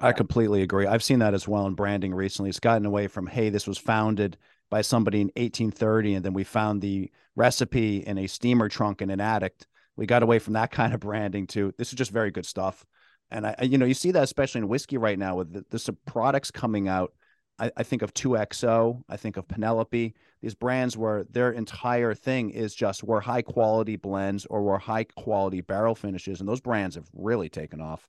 i 0.00 0.12
completely 0.12 0.62
agree 0.62 0.86
i've 0.86 1.02
seen 1.02 1.18
that 1.18 1.34
as 1.34 1.48
well 1.48 1.66
in 1.66 1.74
branding 1.74 2.14
recently 2.14 2.48
it's 2.48 2.60
gotten 2.60 2.86
away 2.86 3.06
from 3.06 3.26
hey 3.26 3.50
this 3.50 3.66
was 3.66 3.78
founded 3.78 4.36
by 4.70 4.80
somebody 4.80 5.20
in 5.20 5.28
1830 5.28 6.14
and 6.14 6.24
then 6.24 6.32
we 6.32 6.44
found 6.44 6.80
the 6.80 7.10
recipe 7.38 7.98
in 7.98 8.18
a 8.18 8.26
steamer 8.26 8.68
trunk 8.68 9.00
in 9.00 9.10
an 9.10 9.20
attic 9.20 9.54
we 9.96 10.06
got 10.06 10.22
away 10.22 10.38
from 10.38 10.54
that 10.54 10.70
kind 10.78 10.92
of 10.92 11.00
branding 11.00 11.46
to 11.46 11.72
this 11.78 11.88
is 11.88 11.94
just 11.94 12.10
very 12.10 12.30
good 12.30 12.46
stuff 12.46 12.84
and 13.30 13.46
i 13.46 13.54
you 13.62 13.78
know 13.78 13.86
you 13.86 13.94
see 13.94 14.10
that 14.10 14.24
especially 14.24 14.60
in 14.60 14.68
whiskey 14.68 14.98
right 14.98 15.18
now 15.18 15.36
with 15.36 15.52
the, 15.52 15.64
the 15.70 15.92
products 16.06 16.50
coming 16.50 16.88
out 16.88 17.12
I, 17.58 17.70
I 17.76 17.82
think 17.82 18.02
of 18.02 18.14
2XO, 18.14 19.02
I 19.08 19.16
think 19.16 19.36
of 19.36 19.48
Penelope, 19.48 20.14
these 20.40 20.54
brands 20.54 20.96
where 20.96 21.24
their 21.24 21.50
entire 21.50 22.14
thing 22.14 22.50
is 22.50 22.74
just 22.74 23.02
we're 23.02 23.20
high 23.20 23.42
quality 23.42 23.96
blends 23.96 24.46
or 24.46 24.62
we're 24.62 24.78
high 24.78 25.04
quality 25.04 25.60
barrel 25.60 25.94
finishes. 25.94 26.40
And 26.40 26.48
those 26.48 26.60
brands 26.60 26.94
have 26.94 27.08
really 27.12 27.48
taken 27.48 27.80
off. 27.80 28.08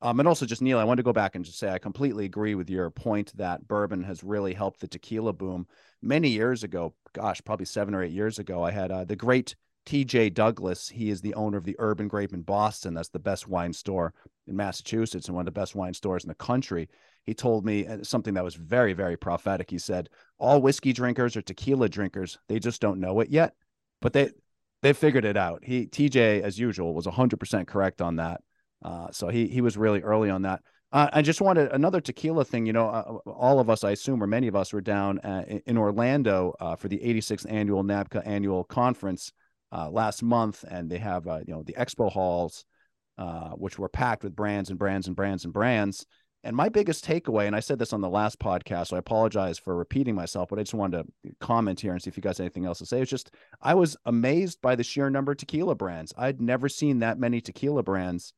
Um, 0.00 0.20
and 0.20 0.28
also 0.28 0.46
just 0.46 0.62
Neal, 0.62 0.78
I 0.78 0.84
want 0.84 0.98
to 0.98 1.02
go 1.02 1.12
back 1.12 1.34
and 1.34 1.44
just 1.44 1.58
say 1.58 1.70
I 1.70 1.78
completely 1.78 2.24
agree 2.24 2.54
with 2.54 2.70
your 2.70 2.88
point 2.90 3.36
that 3.36 3.66
bourbon 3.66 4.04
has 4.04 4.22
really 4.22 4.54
helped 4.54 4.80
the 4.80 4.88
tequila 4.88 5.32
boom. 5.32 5.66
Many 6.02 6.28
years 6.28 6.62
ago, 6.62 6.94
gosh, 7.12 7.40
probably 7.44 7.66
seven 7.66 7.94
or 7.94 8.02
eight 8.02 8.12
years 8.12 8.38
ago, 8.38 8.62
I 8.62 8.70
had 8.70 8.92
uh, 8.92 9.04
the 9.04 9.16
great 9.16 9.56
TJ 9.86 10.34
Douglas. 10.34 10.88
He 10.88 11.10
is 11.10 11.20
the 11.20 11.34
owner 11.34 11.58
of 11.58 11.64
the 11.64 11.74
Urban 11.80 12.06
Grape 12.06 12.32
in 12.32 12.42
Boston. 12.42 12.94
That's 12.94 13.08
the 13.08 13.18
best 13.18 13.48
wine 13.48 13.72
store 13.72 14.14
in 14.46 14.54
Massachusetts 14.54 15.26
and 15.26 15.34
one 15.34 15.42
of 15.42 15.52
the 15.52 15.60
best 15.60 15.74
wine 15.74 15.94
stores 15.94 16.22
in 16.22 16.28
the 16.28 16.34
country 16.34 16.88
he 17.28 17.34
told 17.34 17.66
me 17.66 17.86
uh, 17.86 17.98
something 18.04 18.32
that 18.32 18.42
was 18.42 18.54
very, 18.54 18.94
very 18.94 19.18
prophetic. 19.18 19.68
He 19.68 19.76
said, 19.76 20.08
"All 20.38 20.62
whiskey 20.62 20.94
drinkers 20.94 21.36
are 21.36 21.42
tequila 21.42 21.90
drinkers. 21.90 22.38
They 22.48 22.58
just 22.58 22.80
don't 22.80 23.00
know 23.00 23.20
it 23.20 23.28
yet, 23.28 23.52
but 24.00 24.14
they 24.14 24.30
they 24.80 24.94
figured 24.94 25.26
it 25.26 25.36
out." 25.36 25.62
He 25.62 25.86
TJ, 25.86 26.40
as 26.40 26.58
usual, 26.58 26.94
was 26.94 27.04
100% 27.04 27.66
correct 27.66 28.00
on 28.00 28.16
that. 28.16 28.40
Uh, 28.82 29.08
so 29.10 29.28
he 29.28 29.46
he 29.48 29.60
was 29.60 29.76
really 29.76 30.00
early 30.02 30.30
on 30.30 30.42
that. 30.42 30.62
Uh, 30.90 31.08
I 31.12 31.22
just 31.22 31.40
wanted 31.40 31.70
another 31.72 32.00
tequila 32.00 32.44
thing. 32.44 32.66
You 32.66 32.72
know, 32.72 32.88
uh, 32.88 33.30
all 33.30 33.60
of 33.60 33.68
us, 33.68 33.84
I 33.84 33.90
assume, 33.90 34.22
or 34.22 34.26
many 34.26 34.48
of 34.48 34.56
us, 34.56 34.72
were 34.72 34.80
down 34.80 35.18
uh, 35.18 35.44
in 35.66 35.76
Orlando 35.76 36.54
uh, 36.60 36.76
for 36.76 36.88
the 36.88 36.98
86th 36.98 37.50
annual 37.50 37.84
NABCA 37.84 38.26
annual 38.26 38.64
conference 38.64 39.32
last 39.72 40.22
month, 40.22 40.64
and 40.70 40.90
they 40.90 40.98
have 40.98 41.26
you 41.46 41.54
know 41.54 41.62
the 41.62 41.74
expo 41.74 42.10
halls, 42.10 42.64
which 43.56 43.78
were 43.78 43.88
packed 43.88 44.24
with 44.24 44.36
brands 44.36 44.70
and 44.70 44.78
brands 44.78 45.06
and 45.06 45.16
brands 45.16 45.44
and 45.44 45.52
brands. 45.52 46.06
And 46.44 46.54
my 46.54 46.68
biggest 46.68 47.04
takeaway, 47.04 47.48
and 47.48 47.56
I 47.56 47.60
said 47.60 47.80
this 47.80 47.92
on 47.92 48.00
the 48.00 48.08
last 48.08 48.38
podcast, 48.38 48.88
so 48.88 48.96
I 48.96 49.00
apologize 49.00 49.58
for 49.58 49.76
repeating 49.76 50.14
myself, 50.14 50.48
but 50.48 50.58
I 50.58 50.62
just 50.62 50.72
wanted 50.72 51.02
to 51.02 51.32
comment 51.40 51.80
here 51.80 51.92
and 51.92 52.00
see 52.00 52.08
if 52.08 52.16
you 52.16 52.22
guys 52.22 52.38
anything 52.38 52.64
else 52.64 52.78
to 52.78 52.86
say. 52.86 53.02
It's 53.02 53.10
just 53.10 53.32
I 53.60 53.74
was 53.74 53.96
amazed 54.06 54.60
by 54.62 54.76
the 54.76 54.84
sheer 54.84 55.10
number 55.10 55.32
of 55.32 55.38
tequila 55.38 55.74
brands. 55.74 56.14
I'd 56.16 56.40
never 56.40 56.68
seen 56.68 57.00
that 57.00 57.18
many 57.18 57.40
tequila 57.40 57.82
brands 57.82 58.32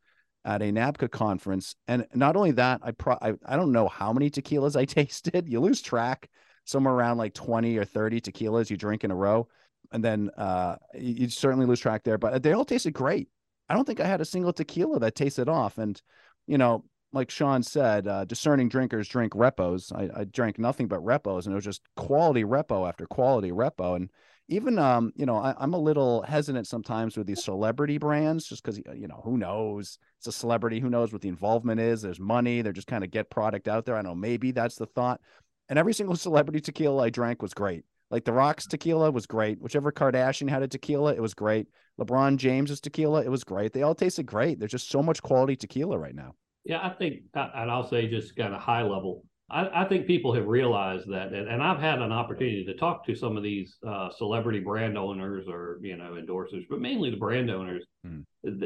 at 0.44 0.62
a 0.62 0.66
NABCA 0.66 1.10
conference. 1.10 1.76
And 1.88 2.06
not 2.14 2.36
only 2.36 2.52
that, 2.52 2.80
I 2.82 2.92
pro 2.92 3.16
I, 3.20 3.34
I 3.46 3.56
don't 3.56 3.72
know 3.72 3.88
how 3.88 4.12
many 4.12 4.30
tequilas 4.30 4.76
I 4.76 4.84
tasted. 4.86 5.48
You 5.48 5.60
lose 5.60 5.82
track 5.82 6.28
somewhere 6.64 6.94
around 6.94 7.18
like 7.18 7.34
20 7.34 7.76
or 7.76 7.84
30 7.84 8.20
tequilas 8.20 8.70
you 8.70 8.76
drink 8.76 9.04
in 9.04 9.10
a 9.10 9.16
row. 9.16 9.48
And 9.92 10.04
then 10.04 10.30
uh, 10.36 10.76
you 10.94 11.28
certainly 11.28 11.66
lose 11.66 11.80
track 11.80 12.04
there, 12.04 12.18
but 12.18 12.42
they 12.42 12.52
all 12.52 12.64
tasted 12.64 12.92
great. 12.92 13.28
I 13.68 13.74
don't 13.74 13.84
think 13.84 14.00
I 14.00 14.06
had 14.06 14.20
a 14.20 14.24
single 14.24 14.52
tequila 14.52 15.00
that 15.00 15.14
tasted 15.14 15.48
off. 15.48 15.78
And, 15.78 16.00
you 16.46 16.58
know, 16.58 16.84
like 17.12 17.30
Sean 17.30 17.62
said, 17.62 18.06
uh, 18.06 18.24
discerning 18.24 18.68
drinkers 18.68 19.08
drink 19.08 19.32
repos. 19.34 19.92
I, 19.92 20.08
I, 20.14 20.24
drank 20.24 20.58
nothing 20.58 20.86
but 20.86 21.04
repos, 21.04 21.46
and 21.46 21.52
it 21.52 21.56
was 21.56 21.64
just 21.64 21.82
quality 21.96 22.44
repo 22.44 22.88
after 22.88 23.06
quality 23.06 23.50
repo. 23.50 23.96
And 23.96 24.10
even, 24.50 24.78
um, 24.78 25.12
you 25.16 25.24
know, 25.24 25.36
I, 25.36 25.54
am 25.62 25.72
a 25.74 25.78
little 25.78 26.22
hesitant 26.22 26.66
sometimes 26.66 27.16
with 27.16 27.26
these 27.26 27.42
celebrity 27.42 27.98
brands, 27.98 28.46
just 28.46 28.62
because 28.62 28.78
you 28.78 29.06
know 29.06 29.20
who 29.24 29.38
knows 29.38 29.98
it's 30.18 30.26
a 30.26 30.32
celebrity, 30.32 30.80
who 30.80 30.90
knows 30.90 31.12
what 31.12 31.22
the 31.22 31.28
involvement 31.28 31.80
is. 31.80 32.02
There's 32.02 32.20
money. 32.20 32.60
They're 32.60 32.72
just 32.72 32.88
kind 32.88 33.04
of 33.04 33.10
get 33.10 33.30
product 33.30 33.68
out 33.68 33.86
there. 33.86 33.96
I 33.96 34.02
know 34.02 34.14
maybe 34.14 34.50
that's 34.50 34.74
the 34.74 34.86
thought. 34.86 35.20
And 35.68 35.78
every 35.78 35.94
single 35.94 36.16
celebrity 36.26 36.60
tequila 36.60 37.04
I 37.04 37.10
drank 37.10 37.40
was 37.40 37.54
great. 37.54 37.84
Like 38.10 38.24
the 38.24 38.32
Rock's 38.32 38.66
tequila 38.66 39.12
was 39.12 39.26
great. 39.26 39.60
Whichever 39.62 39.92
Kardashian 39.92 40.50
had 40.50 40.64
a 40.64 40.68
tequila, 40.68 41.14
it 41.14 41.22
was 41.22 41.32
great. 41.32 41.68
LeBron 42.00 42.36
James's 42.36 42.80
tequila, 42.80 43.22
it 43.22 43.30
was 43.30 43.44
great. 43.44 43.72
They 43.72 43.82
all 43.82 43.94
tasted 43.94 44.26
great. 44.26 44.58
There's 44.58 44.72
just 44.72 44.90
so 44.90 45.00
much 45.00 45.22
quality 45.22 45.54
tequila 45.54 45.96
right 45.96 46.14
now. 46.14 46.34
Yeah, 46.64 46.84
I 46.84 46.90
think, 46.90 47.22
and 47.34 47.70
I'll 47.70 47.88
say 47.88 48.08
just 48.08 48.34
kind 48.34 48.52
of 48.52 48.60
high 48.60 48.82
level, 48.82 49.24
I, 49.50 49.82
I 49.82 49.84
think 49.88 50.06
people 50.06 50.32
have 50.34 50.46
realized 50.46 51.10
that, 51.10 51.32
and, 51.32 51.48
and, 51.48 51.62
I've 51.62 51.80
had 51.80 52.00
an 52.00 52.12
opportunity 52.12 52.64
to 52.64 52.74
talk 52.74 53.04
to 53.06 53.16
some 53.16 53.36
of 53.36 53.42
these 53.42 53.76
uh, 53.86 54.10
celebrity 54.10 54.60
brand 54.60 54.96
owners 54.96 55.46
or 55.48 55.78
you 55.82 55.96
know 55.96 56.12
endorsers, 56.12 56.64
but 56.70 56.80
mainly 56.80 57.10
the 57.10 57.16
brand 57.16 57.50
owners. 57.50 57.84
Mm. 58.06 58.24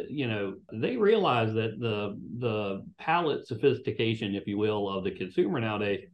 You 0.09 0.29
know, 0.29 0.55
they 0.73 0.97
realize 0.97 1.55
that 1.55 1.81
the 1.81 2.19
the 2.39 2.85
palate 2.99 3.47
sophistication, 3.47 4.35
if 4.35 4.47
you 4.47 4.59
will, 4.59 4.89
of 4.89 5.05
the 5.05 5.11
consumer 5.11 5.61
nowadays, 5.61 6.07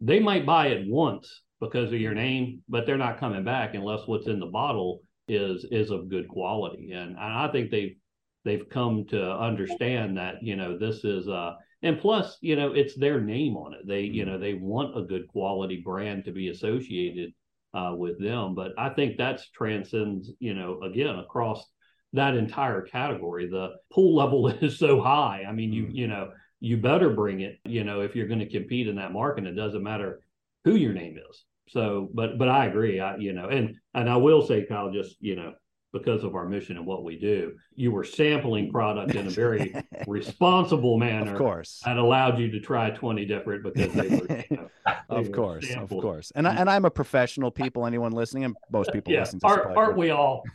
they 0.00 0.20
might 0.20 0.46
buy 0.46 0.68
it 0.68 0.86
once 0.86 1.42
because 1.60 1.92
of 1.92 2.00
your 2.00 2.14
name, 2.14 2.62
but 2.68 2.86
they're 2.86 2.96
not 2.96 3.18
coming 3.18 3.44
back 3.44 3.74
unless 3.74 4.06
what's 4.06 4.26
in 4.26 4.38
the 4.38 4.46
bottle 4.46 5.00
is 5.28 5.64
is 5.70 5.90
of 5.90 6.08
good 6.08 6.28
quality. 6.28 6.92
And 6.92 7.16
I 7.16 7.48
think 7.52 7.70
they've 7.70 7.96
they've 8.44 8.68
come 8.68 9.06
to 9.06 9.32
understand 9.38 10.16
that 10.18 10.42
you 10.42 10.56
know 10.56 10.78
this 10.78 11.04
is 11.04 11.28
uh 11.28 11.54
and 11.82 11.98
plus 11.98 12.36
you 12.40 12.56
know 12.56 12.72
it's 12.72 12.94
their 12.94 13.20
name 13.20 13.56
on 13.56 13.74
it. 13.74 13.86
They 13.86 14.02
you 14.02 14.22
mm-hmm. 14.22 14.32
know 14.32 14.38
they 14.38 14.54
want 14.54 14.98
a 14.98 15.02
good 15.02 15.28
quality 15.28 15.80
brand 15.84 16.24
to 16.24 16.32
be 16.32 16.48
associated 16.48 17.32
uh, 17.74 17.94
with 17.96 18.20
them. 18.20 18.54
But 18.54 18.72
i 18.78 18.90
think 18.90 19.16
that's 19.16 19.48
transcends 19.50 20.30
you 20.38 20.54
know 20.54 20.80
again 20.82 21.18
across 21.18 21.64
that 22.12 22.34
entire 22.34 22.82
category. 22.82 23.48
The 23.48 23.76
pool 23.92 24.16
level 24.16 24.48
is 24.60 24.78
so 24.78 25.00
high. 25.00 25.44
I 25.48 25.52
mean 25.52 25.72
you 25.72 25.84
mm-hmm. 25.84 25.96
you 25.96 26.06
know 26.06 26.30
you 26.60 26.76
better 26.76 27.10
bring 27.10 27.40
it 27.40 27.58
you 27.64 27.84
know 27.84 28.02
if 28.02 28.14
you're 28.14 28.28
going 28.28 28.40
to 28.40 28.48
compete 28.48 28.88
in 28.88 28.96
that 28.96 29.12
market 29.12 29.46
it 29.46 29.54
doesn't 29.54 29.82
matter 29.82 30.20
who 30.64 30.74
your 30.76 30.92
name 30.92 31.18
is. 31.30 31.44
So 31.68 32.10
but 32.12 32.38
but 32.38 32.48
i 32.48 32.66
agree. 32.66 33.00
I 33.00 33.16
you 33.16 33.32
know 33.32 33.48
and 33.48 33.76
and 33.94 34.10
i 34.10 34.16
will 34.16 34.46
say 34.46 34.66
kyle 34.66 34.92
just 34.92 35.16
you 35.20 35.36
know 35.36 35.54
because 35.92 36.22
of 36.22 36.34
our 36.34 36.46
mission 36.48 36.76
and 36.76 36.86
what 36.86 37.02
we 37.02 37.16
do. 37.16 37.54
You 37.74 37.90
were 37.90 38.04
sampling 38.04 38.70
product 38.70 39.14
in 39.14 39.26
a 39.26 39.30
very 39.30 39.74
responsible 40.06 40.98
manner. 40.98 41.32
Of 41.32 41.38
course. 41.38 41.82
That 41.84 41.96
allowed 41.96 42.38
you 42.38 42.50
to 42.52 42.60
try 42.60 42.90
20 42.90 43.24
different 43.24 43.64
because 43.64 43.92
they 43.92 44.08
were, 44.08 44.44
you 44.50 44.56
know, 44.56 44.70
they 45.10 45.16
of 45.16 45.32
course, 45.32 45.68
sampled. 45.68 45.98
of 45.98 46.02
course. 46.02 46.32
And 46.34 46.46
I, 46.46 46.54
and 46.54 46.70
I'm 46.70 46.84
a 46.84 46.90
professional 46.90 47.50
people, 47.50 47.86
anyone 47.86 48.12
listening 48.12 48.44
and 48.44 48.56
most 48.70 48.92
people 48.92 49.12
yeah, 49.12 49.20
listening 49.20 49.40
to 49.40 49.46
aren't, 49.46 49.76
aren't 49.76 49.96
we 49.96 50.10
all? 50.10 50.44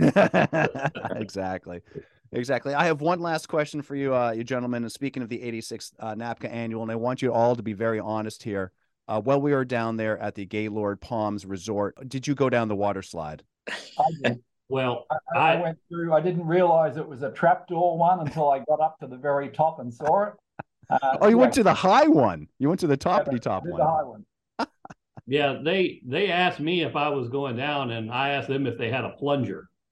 exactly. 1.16 1.82
Exactly. 2.32 2.74
I 2.74 2.86
have 2.86 3.02
one 3.02 3.20
last 3.20 3.48
question 3.48 3.82
for 3.82 3.96
you, 3.96 4.16
uh, 4.16 4.32
you 4.32 4.44
gentlemen. 4.44 4.84
And 4.84 4.92
speaking 4.92 5.24
of 5.24 5.30
the 5.30 5.40
86th 5.40 5.94
uh, 6.00 6.16
NABCA 6.16 6.52
annual, 6.52 6.82
and 6.82 6.92
I 6.92 6.96
want 6.96 7.22
you 7.22 7.34
all 7.34 7.56
to 7.56 7.64
be 7.64 7.74
very 7.74 8.00
honest 8.00 8.44
here. 8.44 8.72
Uh, 9.08 9.22
while 9.22 9.40
we 9.40 9.54
were 9.54 9.66
down 9.66 9.98
there 9.98 10.18
at 10.18 10.34
the 10.34 10.46
Gaylord 10.46 11.00
Palms 11.00 11.46
Resort, 11.46 12.10
did 12.10 12.28
you 12.28 12.34
go 12.34 12.50
down 12.50 12.68
the 12.68 12.76
water 12.76 13.04
slide? 13.04 13.44
I 13.68 13.74
did. 14.24 14.44
Well, 14.70 15.06
I, 15.12 15.16
I, 15.36 15.54
I, 15.54 15.62
went 15.62 15.78
through. 15.90 16.14
I 16.14 16.22
didn't 16.22 16.46
realize 16.46 16.98
it 16.98 17.08
was 17.08 17.22
a 17.22 17.32
trapdoor 17.32 17.98
one 17.98 18.20
until 18.20 18.50
I 18.50 18.60
got 18.60 18.80
up 18.82 19.00
to 19.00 19.08
the 19.08 19.18
very 19.18 19.50
top 19.50 19.80
and 19.80 19.94
saw 19.94 20.24
it. 20.24 20.34
Uh, 20.90 21.18
oh, 21.22 21.28
you 21.28 21.36
yeah. 21.36 21.42
went 21.42 21.54
to 21.54 21.64
the 21.64 21.74
high 21.74 22.08
one. 22.08 22.48
You 22.60 22.70
went 22.70 22.80
to 22.82 22.88
the 22.88 22.98
toppity 22.98 23.34
yeah, 23.34 23.40
top 23.40 23.64
one. 23.66 23.80
The 23.80 23.86
high 23.86 24.04
one. 24.04 24.26
yeah, 25.28 25.60
they 25.64 26.02
they 26.06 26.30
asked 26.30 26.60
me 26.60 26.82
if 26.82 26.96
I 26.96 27.10
was 27.10 27.30
going 27.30 27.56
down, 27.56 27.92
and 27.92 28.12
I 28.12 28.30
asked 28.30 28.48
them 28.48 28.66
if 28.68 28.78
they 28.78 28.90
had 28.90 29.06
a 29.06 29.12
plunger. 29.12 29.70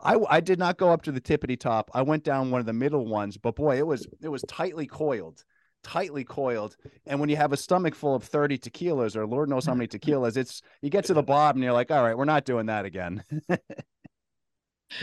I 0.00 0.16
I 0.28 0.40
did 0.40 0.58
not 0.58 0.78
go 0.78 0.90
up 0.90 1.02
to 1.02 1.12
the 1.12 1.20
tippity 1.20 1.58
top. 1.58 1.90
I 1.94 2.02
went 2.02 2.24
down 2.24 2.50
one 2.50 2.60
of 2.60 2.66
the 2.66 2.72
middle 2.72 3.06
ones, 3.06 3.36
but 3.36 3.56
boy, 3.56 3.78
it 3.78 3.86
was 3.86 4.06
it 4.22 4.28
was 4.28 4.42
tightly 4.48 4.86
coiled 4.86 5.44
tightly 5.82 6.24
coiled. 6.24 6.76
And 7.06 7.20
when 7.20 7.28
you 7.28 7.36
have 7.36 7.52
a 7.52 7.56
stomach 7.56 7.94
full 7.94 8.14
of 8.14 8.24
30 8.24 8.58
tequilas 8.58 9.16
or 9.16 9.26
Lord 9.26 9.48
knows 9.48 9.66
how 9.66 9.74
many 9.74 9.88
tequilas, 9.88 10.36
it's 10.36 10.62
you 10.80 10.90
get 10.90 11.04
to 11.06 11.14
the 11.14 11.22
bottom 11.22 11.58
and 11.58 11.64
you're 11.64 11.72
like, 11.72 11.90
all 11.90 12.02
right, 12.02 12.16
we're 12.16 12.24
not 12.24 12.44
doing 12.44 12.66
that 12.66 12.84
again. 12.84 13.24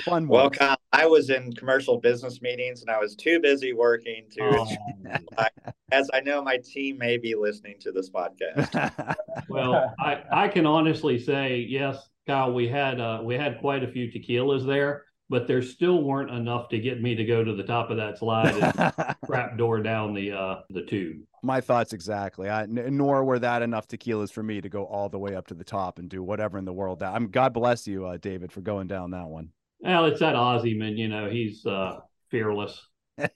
Fun 0.05 0.27
well, 0.27 0.51
Kyle, 0.51 0.77
I 0.93 1.07
was 1.07 1.31
in 1.31 1.51
commercial 1.53 1.99
business 1.99 2.43
meetings 2.43 2.81
and 2.81 2.91
I 2.91 2.99
was 2.99 3.15
too 3.15 3.39
busy 3.39 3.73
working 3.73 4.25
to, 4.33 4.43
oh. 4.43 5.45
as 5.91 6.07
I 6.13 6.19
know 6.19 6.43
my 6.43 6.57
team 6.57 6.99
may 6.99 7.17
be 7.17 7.33
listening 7.33 7.77
to 7.79 7.91
this 7.91 8.07
podcast. 8.11 9.15
well, 9.49 9.95
I, 9.99 10.21
I 10.31 10.47
can 10.47 10.67
honestly 10.67 11.17
say, 11.17 11.65
yes, 11.67 12.07
Kyle, 12.27 12.53
we 12.53 12.67
had 12.67 13.01
uh, 13.01 13.21
we 13.23 13.33
had 13.33 13.59
quite 13.59 13.83
a 13.83 13.87
few 13.87 14.11
tequilas 14.11 14.63
there. 14.63 15.05
But 15.29 15.47
there 15.47 15.61
still 15.61 16.03
weren't 16.03 16.31
enough 16.31 16.69
to 16.69 16.79
get 16.79 17.01
me 17.01 17.15
to 17.15 17.23
go 17.23 17.43
to 17.43 17.53
the 17.53 17.63
top 17.63 17.89
of 17.91 17.97
that 17.97 18.17
slide 18.17 18.55
and 18.55 19.15
trap 19.25 19.57
door 19.57 19.81
down 19.81 20.13
the 20.13 20.31
uh, 20.31 20.55
the 20.69 20.81
tube. 20.83 21.17
My 21.43 21.61
thoughts 21.61 21.93
exactly. 21.93 22.49
I, 22.49 22.63
n- 22.63 22.97
nor 22.97 23.23
were 23.23 23.39
that 23.39 23.61
enough 23.61 23.87
tequilas 23.87 24.31
for 24.31 24.43
me 24.43 24.59
to 24.61 24.69
go 24.69 24.85
all 24.85 25.07
the 25.09 25.19
way 25.19 25.35
up 25.35 25.47
to 25.47 25.53
the 25.53 25.63
top 25.63 25.99
and 25.99 26.09
do 26.09 26.21
whatever 26.23 26.57
in 26.57 26.65
the 26.65 26.73
world. 26.73 26.99
That 26.99 27.13
I'm. 27.13 27.27
God 27.29 27.53
bless 27.53 27.87
you, 27.87 28.05
uh, 28.05 28.17
David, 28.17 28.51
for 28.51 28.61
going 28.61 28.87
down 28.87 29.11
that 29.11 29.27
one. 29.27 29.49
Well, 29.79 30.05
it's 30.05 30.19
that 30.19 30.35
Aussie 30.35 30.77
man. 30.77 30.97
You 30.97 31.07
know, 31.07 31.29
he's 31.29 31.65
uh, 31.65 31.99
fearless. 32.29 32.81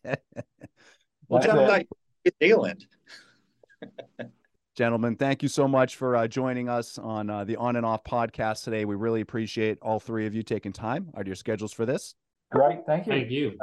Well, 1.30 1.40
Like 1.40 1.44
gentlemen, 1.48 1.68
that. 1.68 1.74
like 1.74 1.88
New 2.26 2.48
Zealand. 2.48 2.86
Gentlemen, 4.76 5.16
thank 5.16 5.44
you 5.44 5.50
so 5.50 5.68
much 5.68 5.98
for 5.98 6.16
uh, 6.16 6.28
joining 6.28 6.68
us 6.68 6.98
on 6.98 7.30
uh, 7.30 7.44
the 7.44 7.56
On 7.58 7.76
and 7.76 7.86
Off 7.86 8.04
podcast 8.04 8.64
today. 8.64 8.86
We 8.86 8.96
really 8.96 9.22
appreciate 9.22 9.78
all 9.84 10.00
three 10.00 10.26
of 10.26 10.34
you 10.34 10.42
taking 10.42 10.74
time 10.74 11.10
out 11.16 11.22
of 11.22 11.28
your 11.28 11.36
schedules 11.36 11.72
for 11.72 11.86
this. 11.86 12.16
Great, 12.52 12.80
thank 12.88 13.06
you. 13.06 13.14
Thank 13.14 13.30
you. 13.30 13.54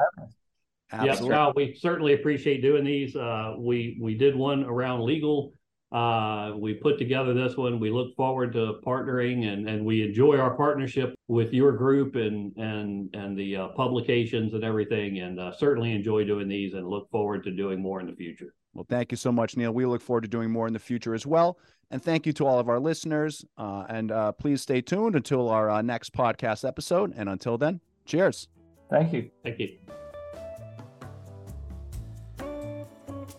Yes, 0.93 1.03
Absolutely. 1.03 1.29
well, 1.29 1.53
we 1.57 1.75
certainly 1.75 2.13
appreciate 2.15 2.63
doing 2.63 2.85
these. 2.85 3.17
Uh, 3.17 3.55
we 3.59 3.99
we 4.01 4.15
did 4.15 4.37
one 4.37 4.65
around 4.65 5.01
legal. 5.03 5.53
Uh, 5.91 6.53
we 6.57 6.75
put 6.75 6.99
together 6.99 7.35
this 7.35 7.57
one. 7.57 7.81
We 7.81 7.91
look 7.91 8.15
forward 8.15 8.53
to 8.53 8.75
partnering, 8.87 9.53
and 9.53 9.69
and 9.69 9.85
we 9.85 10.05
enjoy 10.05 10.39
our 10.39 10.57
partnership 10.57 11.15
with 11.27 11.53
your 11.53 11.73
group 11.73 12.15
and 12.15 12.57
and 12.57 13.13
and 13.15 13.37
the 13.37 13.57
uh, 13.57 13.69
publications 13.69 14.55
and 14.55 14.63
everything. 14.63 15.19
And 15.19 15.41
uh, 15.41 15.53
certainly 15.53 15.93
enjoy 15.93 16.25
doing 16.25 16.47
these, 16.47 16.75
and 16.75 16.87
look 16.87 17.11
forward 17.11 17.43
to 17.45 17.51
doing 17.51 17.81
more 17.81 18.01
in 18.01 18.07
the 18.07 18.15
future. 18.15 18.55
Well, 18.81 18.87
thank 18.89 19.11
you 19.11 19.17
so 19.19 19.31
much, 19.31 19.59
Neal. 19.59 19.73
We 19.73 19.85
look 19.85 20.01
forward 20.01 20.23
to 20.23 20.29
doing 20.29 20.51
more 20.51 20.67
in 20.67 20.73
the 20.73 20.79
future 20.79 21.13
as 21.13 21.27
well. 21.27 21.59
And 21.91 22.03
thank 22.03 22.25
you 22.25 22.33
to 22.33 22.47
all 22.47 22.59
of 22.59 22.71
our 22.71 22.81
listeners. 22.81 23.45
Uh, 23.59 23.85
and 23.91 24.11
uh, 24.11 24.33
please 24.33 24.63
stay 24.63 24.81
tuned 24.81 25.15
until 25.17 25.51
our 25.51 25.69
uh, 25.69 25.83
next 25.83 26.15
podcast 26.15 26.67
episode. 26.67 27.13
And 27.15 27.29
until 27.29 27.59
then, 27.59 27.81
cheers. 28.07 28.49
Thank 28.89 29.13
you. 29.13 29.31
Thank 29.45 29.59
you. 29.59 29.77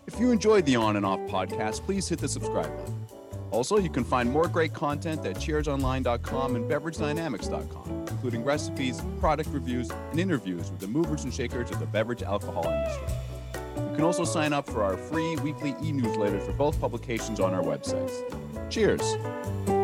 If 0.05 0.19
you 0.19 0.29
enjoyed 0.29 0.67
the 0.67 0.75
On 0.75 0.95
and 0.95 1.07
Off 1.07 1.21
podcast, 1.21 1.81
please 1.85 2.07
hit 2.07 2.19
the 2.19 2.27
subscribe 2.27 2.69
button. 2.77 3.07
Also, 3.49 3.79
you 3.79 3.89
can 3.89 4.03
find 4.03 4.29
more 4.29 4.47
great 4.47 4.75
content 4.75 5.25
at 5.25 5.37
cheersonline.com 5.37 6.55
and 6.55 6.69
beveragedynamics.com, 6.69 8.05
including 8.11 8.43
recipes, 8.43 9.01
product 9.19 9.49
reviews, 9.49 9.89
and 10.11 10.19
interviews 10.19 10.69
with 10.69 10.79
the 10.79 10.87
movers 10.87 11.23
and 11.23 11.33
shakers 11.33 11.71
of 11.71 11.79
the 11.79 11.87
beverage 11.87 12.21
alcohol 12.21 12.65
industry. 12.65 13.07
You 13.89 13.95
can 13.95 14.05
also 14.05 14.23
sign 14.23 14.53
up 14.53 14.69
for 14.69 14.83
our 14.83 14.97
free 14.97 15.35
weekly 15.37 15.75
e 15.81 15.91
newsletter 15.91 16.39
for 16.39 16.53
both 16.53 16.79
publications 16.79 17.39
on 17.39 17.53
our 17.53 17.63
websites. 17.63 18.21
Cheers. 18.69 19.80